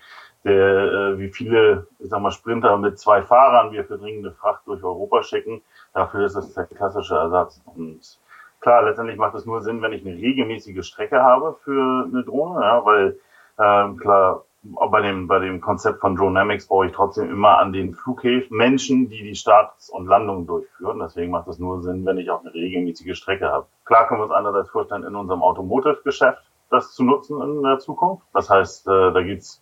der, 0.46 0.54
äh, 0.54 1.20
wie 1.20 1.30
viele, 1.30 1.88
ich 2.00 2.10
sag 2.10 2.22
mal, 2.22 2.31
Sprinter 2.31 2.77
mit 2.77 2.98
zwei 2.98 3.22
Fahrern 3.22 3.74
wir 3.74 3.83
für 3.83 3.98
dringende 3.98 4.31
Fracht 4.31 4.62
durch 4.68 4.81
Europa 4.83 5.24
schicken, 5.24 5.62
dafür 5.94 6.27
ist 6.27 6.36
das 6.36 6.53
der 6.53 6.66
klassische 6.66 7.16
Ersatz. 7.16 7.62
Und 7.66 8.20
klar, 8.66 8.82
letztendlich 8.82 9.20
macht 9.20 9.36
es 9.36 9.46
nur 9.46 9.62
Sinn, 9.62 9.84
wenn 9.84 9.94
ich 9.94 10.04
eine 10.04 10.16
regelmäßige 10.16 10.84
Strecke 10.84 11.22
habe 11.22 11.56
für 11.64 12.08
eine 12.12 12.24
Drohne, 12.24 12.62
ja, 12.62 12.84
weil 12.84 13.20
ähm, 13.60 13.98
klar, 13.98 14.44
bei 14.64 15.01
dem, 15.01 15.28
bei 15.28 15.38
dem 15.38 15.62
Konzept 15.62 16.00
von 16.00 16.16
Dronamics 16.16 16.68
brauche 16.68 16.88
ich 16.88 16.92
trotzdem 16.92 17.30
immer 17.30 17.60
an 17.60 17.74
den 17.74 17.94
Flughäfen 17.94 18.58
Menschen, 18.58 19.08
die 19.08 19.22
die 19.22 19.36
Starts 19.36 19.92
und 19.92 20.08
Landungen 20.08 20.48
durchführen. 20.48 20.98
Deswegen 20.98 21.30
macht 21.30 21.48
es 21.48 21.60
nur 21.60 21.84
Sinn, 21.84 22.08
wenn 22.08 22.18
ich 22.18 22.32
auch 22.32 22.42
eine 22.42 22.56
regelmäßige 22.56 23.16
Strecke 23.16 23.51
habe. 23.51 23.68
Klar 23.86 24.08
können 24.08 24.22
wir 24.22 24.25
uns 24.25 24.34
andererseits 24.34 24.72
vorstellen, 24.72 25.04
in 25.04 25.16
unserem 25.16 25.44
Automotive-Geschäft 25.44 26.42
das 26.72 26.92
zu 26.92 27.04
nutzen 27.04 27.40
in 27.44 27.62
der 27.62 27.78
Zukunft. 27.78 28.25
Das 28.34 28.50
heißt, 28.50 28.88
äh, 28.88 29.14
da 29.14 29.22
gibt's 29.22 29.62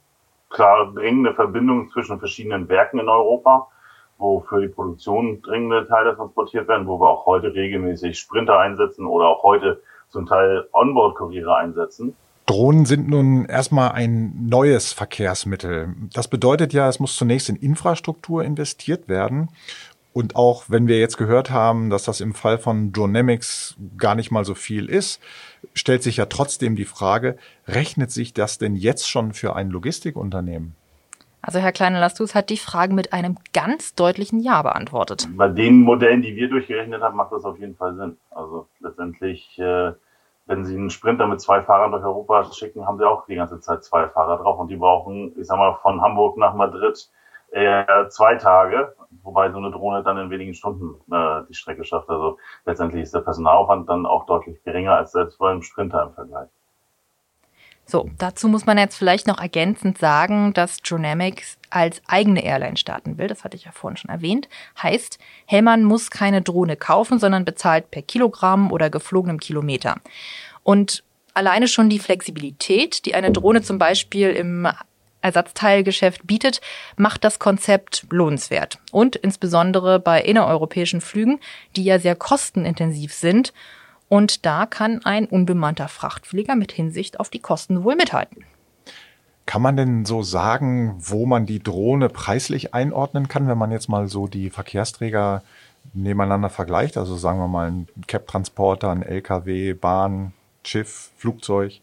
klar 0.49 0.93
dringende 0.93 1.33
Verbindungen 1.33 1.89
zwischen 1.89 2.19
verschiedenen 2.19 2.69
Werken 2.69 2.99
in 2.99 3.09
Europa 3.09 3.67
wo 4.23 4.39
für 4.49 4.61
die 4.61 4.69
Produktion 4.69 5.41
dringende 5.43 5.87
Teile 5.87 6.15
transportiert 6.15 6.67
werden, 6.67 6.87
wo 6.87 6.99
wir 6.99 7.09
auch 7.09 7.27
heute 7.27 7.53
regelmäßig 7.53 8.17
Sprinter 8.17 8.57
einsetzen 8.57 9.05
oder 9.05 9.27
auch 9.27 9.43
heute 9.43 9.83
zum 10.09 10.25
Teil 10.25 10.67
Onboard-Kuriere 10.71 11.55
einsetzen. 11.55 12.15
Drohnen 12.45 12.85
sind 12.85 13.07
nun 13.07 13.45
erstmal 13.45 13.91
ein 13.91 14.47
neues 14.47 14.91
Verkehrsmittel. 14.91 15.93
Das 16.13 16.27
bedeutet 16.27 16.73
ja, 16.73 16.89
es 16.89 16.99
muss 16.99 17.15
zunächst 17.15 17.49
in 17.49 17.55
Infrastruktur 17.55 18.43
investiert 18.43 19.07
werden. 19.07 19.49
Und 20.11 20.35
auch 20.35 20.65
wenn 20.67 20.87
wir 20.87 20.99
jetzt 20.99 21.17
gehört 21.17 21.49
haben, 21.49 21.89
dass 21.89 22.03
das 22.03 22.21
im 22.21 22.33
Fall 22.33 22.59
von 22.59 22.91
Dronamics 22.91 23.75
gar 23.97 24.13
nicht 24.13 24.29
mal 24.29 24.45
so 24.45 24.53
viel 24.53 24.85
ist, 24.85 25.19
stellt 25.73 26.03
sich 26.03 26.17
ja 26.17 26.27
trotzdem 26.27 26.75
die 26.75 26.85
Frage, 26.85 27.37
rechnet 27.67 28.11
sich 28.11 28.33
das 28.33 28.59
denn 28.59 28.75
jetzt 28.75 29.09
schon 29.09 29.33
für 29.33 29.55
ein 29.55 29.69
Logistikunternehmen? 29.69 30.75
Also 31.45 31.59
Herr 31.59 31.73
Kleine-Lastus 31.73 32.35
hat 32.35 32.49
die 32.49 32.57
Frage 32.57 32.93
mit 32.93 33.11
einem 33.11 33.37
ganz 33.53 33.95
deutlichen 33.95 34.39
Ja 34.39 34.61
beantwortet. 34.61 35.27
Bei 35.35 35.49
den 35.49 35.81
Modellen, 35.81 36.21
die 36.21 36.37
wir 36.37 36.49
durchgerechnet 36.49 37.01
haben, 37.01 37.17
macht 37.17 37.33
das 37.33 37.43
auf 37.43 37.59
jeden 37.59 37.75
Fall 37.75 37.95
Sinn. 37.95 38.17
Also 38.31 38.67
letztendlich, 38.79 39.59
äh, 39.59 39.91
wenn 40.45 40.63
Sie 40.63 40.73
einen 40.73 40.89
Sprinter 40.89 41.27
mit 41.27 41.41
zwei 41.41 41.61
Fahrern 41.61 41.91
durch 41.91 42.03
Europa 42.05 42.45
schicken, 42.53 42.87
haben 42.87 42.97
Sie 42.97 43.05
auch 43.05 43.25
die 43.25 43.35
ganze 43.35 43.59
Zeit 43.59 43.83
zwei 43.83 44.07
Fahrer 44.07 44.37
drauf 44.37 44.57
und 44.57 44.69
die 44.69 44.77
brauchen, 44.77 45.37
ich 45.37 45.45
sag 45.45 45.57
mal, 45.57 45.75
von 45.81 46.01
Hamburg 46.01 46.37
nach 46.37 46.53
Madrid 46.53 47.09
äh, 47.51 48.07
zwei 48.07 48.35
Tage, 48.35 48.95
wobei 49.21 49.51
so 49.51 49.57
eine 49.57 49.71
Drohne 49.71 50.01
dann 50.01 50.17
in 50.17 50.29
wenigen 50.29 50.53
Stunden 50.53 50.95
äh, 51.13 51.41
die 51.49 51.55
Strecke 51.55 51.83
schafft. 51.83 52.09
Also 52.09 52.37
letztendlich 52.65 53.03
ist 53.03 53.13
der 53.13 53.19
Personalaufwand 53.19 53.89
dann 53.89 54.05
auch 54.05 54.25
deutlich 54.27 54.63
geringer 54.63 54.95
als 54.95 55.11
selbst 55.11 55.39
bei 55.39 55.51
einem 55.51 55.61
Sprinter 55.61 56.03
im 56.03 56.13
Vergleich. 56.13 56.47
So, 57.85 58.09
dazu 58.17 58.47
muss 58.47 58.65
man 58.65 58.77
jetzt 58.77 58.95
vielleicht 58.95 59.27
noch 59.27 59.39
ergänzend 59.39 59.97
sagen, 59.97 60.53
dass 60.53 60.77
Dronamics 60.77 61.57
als 61.69 62.01
eigene 62.07 62.43
Airline 62.43 62.77
starten 62.77 63.17
will. 63.17 63.27
Das 63.27 63.43
hatte 63.43 63.57
ich 63.57 63.65
ja 63.65 63.71
vorhin 63.71 63.97
schon 63.97 64.09
erwähnt. 64.09 64.47
Heißt, 64.81 65.19
Hellmann 65.45 65.83
muss 65.83 66.09
keine 66.09 66.41
Drohne 66.41 66.77
kaufen, 66.77 67.19
sondern 67.19 67.45
bezahlt 67.45 67.91
per 67.91 68.01
Kilogramm 68.01 68.71
oder 68.71 68.89
geflogenem 68.89 69.39
Kilometer. 69.39 69.97
Und 70.63 71.03
alleine 71.33 71.67
schon 71.67 71.89
die 71.89 71.99
Flexibilität, 71.99 73.05
die 73.05 73.15
eine 73.15 73.31
Drohne 73.31 73.61
zum 73.61 73.79
Beispiel 73.79 74.29
im 74.29 74.67
Ersatzteilgeschäft 75.21 76.25
bietet, 76.25 76.61
macht 76.95 77.23
das 77.23 77.39
Konzept 77.39 78.05
lohnenswert. 78.09 78.79
Und 78.91 79.15
insbesondere 79.15 79.99
bei 79.99 80.21
innereuropäischen 80.21 81.01
Flügen, 81.01 81.39
die 81.75 81.83
ja 81.83 81.99
sehr 81.99 82.15
kostenintensiv 82.15 83.13
sind 83.13 83.53
und 84.13 84.45
da 84.45 84.67
kann 84.67 85.03
ein 85.05 85.25
unbemannter 85.25 85.87
Frachtflieger 85.87 86.55
mit 86.55 86.71
Hinsicht 86.71 87.19
auf 87.19 87.31
die 87.31 87.39
Kosten 87.39 87.83
wohl 87.83 87.95
mithalten. 87.95 88.45
Kann 89.47 89.63
man 89.63 89.75
denn 89.75 90.05
so 90.05 90.21
sagen, 90.21 90.95
wo 90.99 91.25
man 91.25 91.47
die 91.47 91.57
Drohne 91.57 92.09
preislich 92.09 92.75
einordnen 92.75 93.27
kann, 93.27 93.47
wenn 93.47 93.57
man 93.57 93.71
jetzt 93.71 93.89
mal 93.89 94.07
so 94.07 94.27
die 94.27 94.51
Verkehrsträger 94.51 95.41
nebeneinander 95.95 96.51
vergleicht? 96.51 96.95
Also 96.95 97.17
sagen 97.17 97.39
wir 97.39 97.47
mal 97.47 97.71
ein 97.71 97.87
Cap-Transporter, 98.05 98.91
ein 98.91 99.01
LKW, 99.01 99.73
Bahn, 99.73 100.33
Schiff, 100.63 101.09
Flugzeug? 101.17 101.81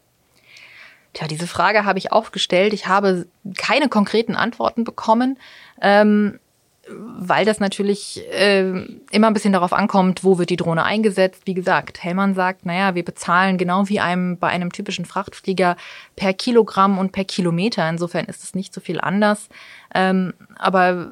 Tja, 1.11 1.27
diese 1.27 1.47
Frage 1.47 1.83
habe 1.83 1.99
ich 1.99 2.13
aufgestellt. 2.13 2.71
Ich 2.71 2.87
habe 2.87 3.27
keine 3.57 3.89
konkreten 3.89 4.37
Antworten 4.37 4.85
bekommen. 4.85 5.37
Ähm, 5.81 6.39
weil 6.87 7.45
das 7.45 7.59
natürlich 7.59 8.21
äh, 8.31 8.69
immer 9.11 9.27
ein 9.27 9.33
bisschen 9.33 9.53
darauf 9.53 9.71
ankommt, 9.71 10.23
wo 10.23 10.37
wird 10.39 10.49
die 10.49 10.55
Drohne 10.55 10.83
eingesetzt. 10.83 11.43
Wie 11.45 11.53
gesagt, 11.53 12.03
Hellmann 12.03 12.33
sagt, 12.33 12.65
naja, 12.65 12.95
wir 12.95 13.05
bezahlen 13.05 13.57
genau 13.57 13.87
wie 13.87 13.99
einem 13.99 14.37
bei 14.37 14.47
einem 14.47 14.71
typischen 14.71 15.05
Frachtflieger 15.05 15.77
per 16.15 16.33
Kilogramm 16.33 16.97
und 16.97 17.11
per 17.11 17.25
Kilometer. 17.25 17.87
Insofern 17.87 18.25
ist 18.25 18.43
es 18.43 18.55
nicht 18.55 18.73
so 18.73 18.81
viel 18.81 18.99
anders. 18.99 19.49
Ähm, 19.93 20.33
aber 20.57 21.11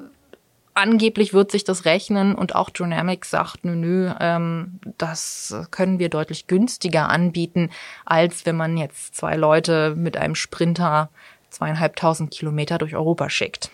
angeblich 0.74 1.34
wird 1.34 1.52
sich 1.52 1.64
das 1.64 1.86
rechnen 1.86 2.34
und 2.34 2.56
auch 2.56 2.70
Dronamics 2.72 3.30
sagt, 3.30 3.64
nö, 3.64 3.76
nö, 3.76 4.12
ähm, 4.20 4.80
das 4.98 5.56
können 5.72 6.00
wir 6.00 6.10
deutlich 6.10 6.48
günstiger 6.48 7.10
anbieten, 7.10 7.70
als 8.06 8.46
wenn 8.46 8.58
man 8.58 8.76
jetzt 8.78 9.16
zwei 9.16 9.36
Leute 9.36 9.94
mit 9.96 10.18
einem 10.18 10.36
Sprinter 10.36 11.10
zweieinhalbtausend 11.50 12.32
Kilometer 12.32 12.78
durch 12.78 12.96
Europa 12.96 13.30
schickt. 13.30 13.70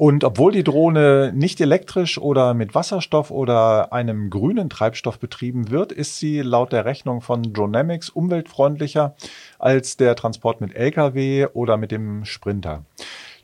Und 0.00 0.24
obwohl 0.24 0.50
die 0.50 0.64
Drohne 0.64 1.30
nicht 1.34 1.60
elektrisch 1.60 2.16
oder 2.16 2.54
mit 2.54 2.74
Wasserstoff 2.74 3.30
oder 3.30 3.92
einem 3.92 4.30
grünen 4.30 4.70
Treibstoff 4.70 5.18
betrieben 5.18 5.70
wird, 5.70 5.92
ist 5.92 6.18
sie 6.18 6.40
laut 6.40 6.72
der 6.72 6.86
Rechnung 6.86 7.20
von 7.20 7.52
Dronamics 7.52 8.08
umweltfreundlicher 8.08 9.14
als 9.58 9.98
der 9.98 10.16
Transport 10.16 10.62
mit 10.62 10.74
Lkw 10.74 11.48
oder 11.52 11.76
mit 11.76 11.90
dem 11.90 12.24
Sprinter. 12.24 12.86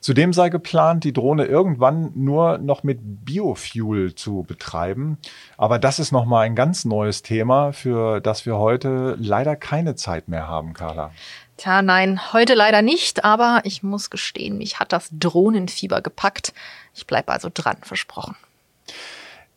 Zudem 0.00 0.32
sei 0.32 0.48
geplant, 0.48 1.04
die 1.04 1.12
Drohne 1.12 1.44
irgendwann 1.44 2.12
nur 2.14 2.56
noch 2.56 2.82
mit 2.82 3.00
Biofuel 3.02 4.14
zu 4.14 4.44
betreiben. 4.46 5.18
Aber 5.58 5.78
das 5.78 5.98
ist 5.98 6.12
nochmal 6.12 6.46
ein 6.46 6.54
ganz 6.54 6.86
neues 6.86 7.20
Thema, 7.22 7.72
für 7.72 8.20
das 8.20 8.46
wir 8.46 8.56
heute 8.56 9.16
leider 9.18 9.56
keine 9.56 9.94
Zeit 9.94 10.28
mehr 10.28 10.48
haben, 10.48 10.72
Carla. 10.72 11.10
Tja, 11.56 11.80
nein, 11.80 12.32
heute 12.34 12.54
leider 12.54 12.82
nicht, 12.82 13.24
aber 13.24 13.62
ich 13.64 13.82
muss 13.82 14.10
gestehen, 14.10 14.58
mich 14.58 14.78
hat 14.78 14.92
das 14.92 15.08
Drohnenfieber 15.10 16.02
gepackt. 16.02 16.52
Ich 16.94 17.06
bleibe 17.06 17.32
also 17.32 17.48
dran, 17.52 17.78
versprochen. 17.82 18.36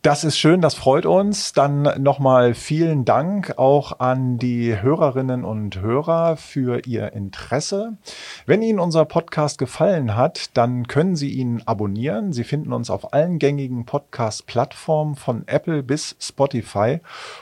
Das 0.02 0.24
ist 0.24 0.38
schön, 0.38 0.62
das 0.62 0.76
freut 0.76 1.06
uns. 1.06 1.52
Dann 1.52 1.82
nochmal 2.02 2.54
vielen 2.54 3.04
Dank 3.04 3.58
auch 3.58 4.00
an 4.00 4.38
die 4.38 4.82
Hörerinnen 4.82 5.44
und 5.44 5.82
Hörer 5.82 6.38
für 6.38 6.88
Ihr 6.88 7.12
Interesse. 7.12 7.98
Wenn 8.46 8.62
Ihnen 8.62 8.80
unser 8.80 9.04
Podcast 9.04 9.58
gefallen 9.58 10.16
hat, 10.16 10.56
dann 10.56 10.88
können 10.88 11.18
Sie 11.18 11.32
ihn 11.32 11.64
abonnieren. 11.66 12.32
Sie 12.32 12.46
finden 12.46 12.72
uns 12.72 12.90
auf 12.90 13.12
allen 13.12 13.40
gängigen 13.40 13.86
Podcast-Plattformen 13.86 15.18
von 15.18 15.44
Apple 15.48 15.84
bis 15.84 16.16
Spotify. 16.22 17.02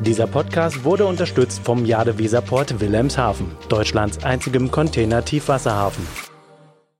Dieser 0.00 0.26
Podcast 0.26 0.84
wurde 0.84 1.06
unterstützt 1.06 1.60
vom 1.64 1.86
Jade 1.86 2.18
Weserport 2.18 2.80
Wilhelmshaven, 2.80 3.46
Deutschlands 3.68 4.22
einzigem 4.24 4.70
Container-Tiefwasserhafen. 4.70 6.35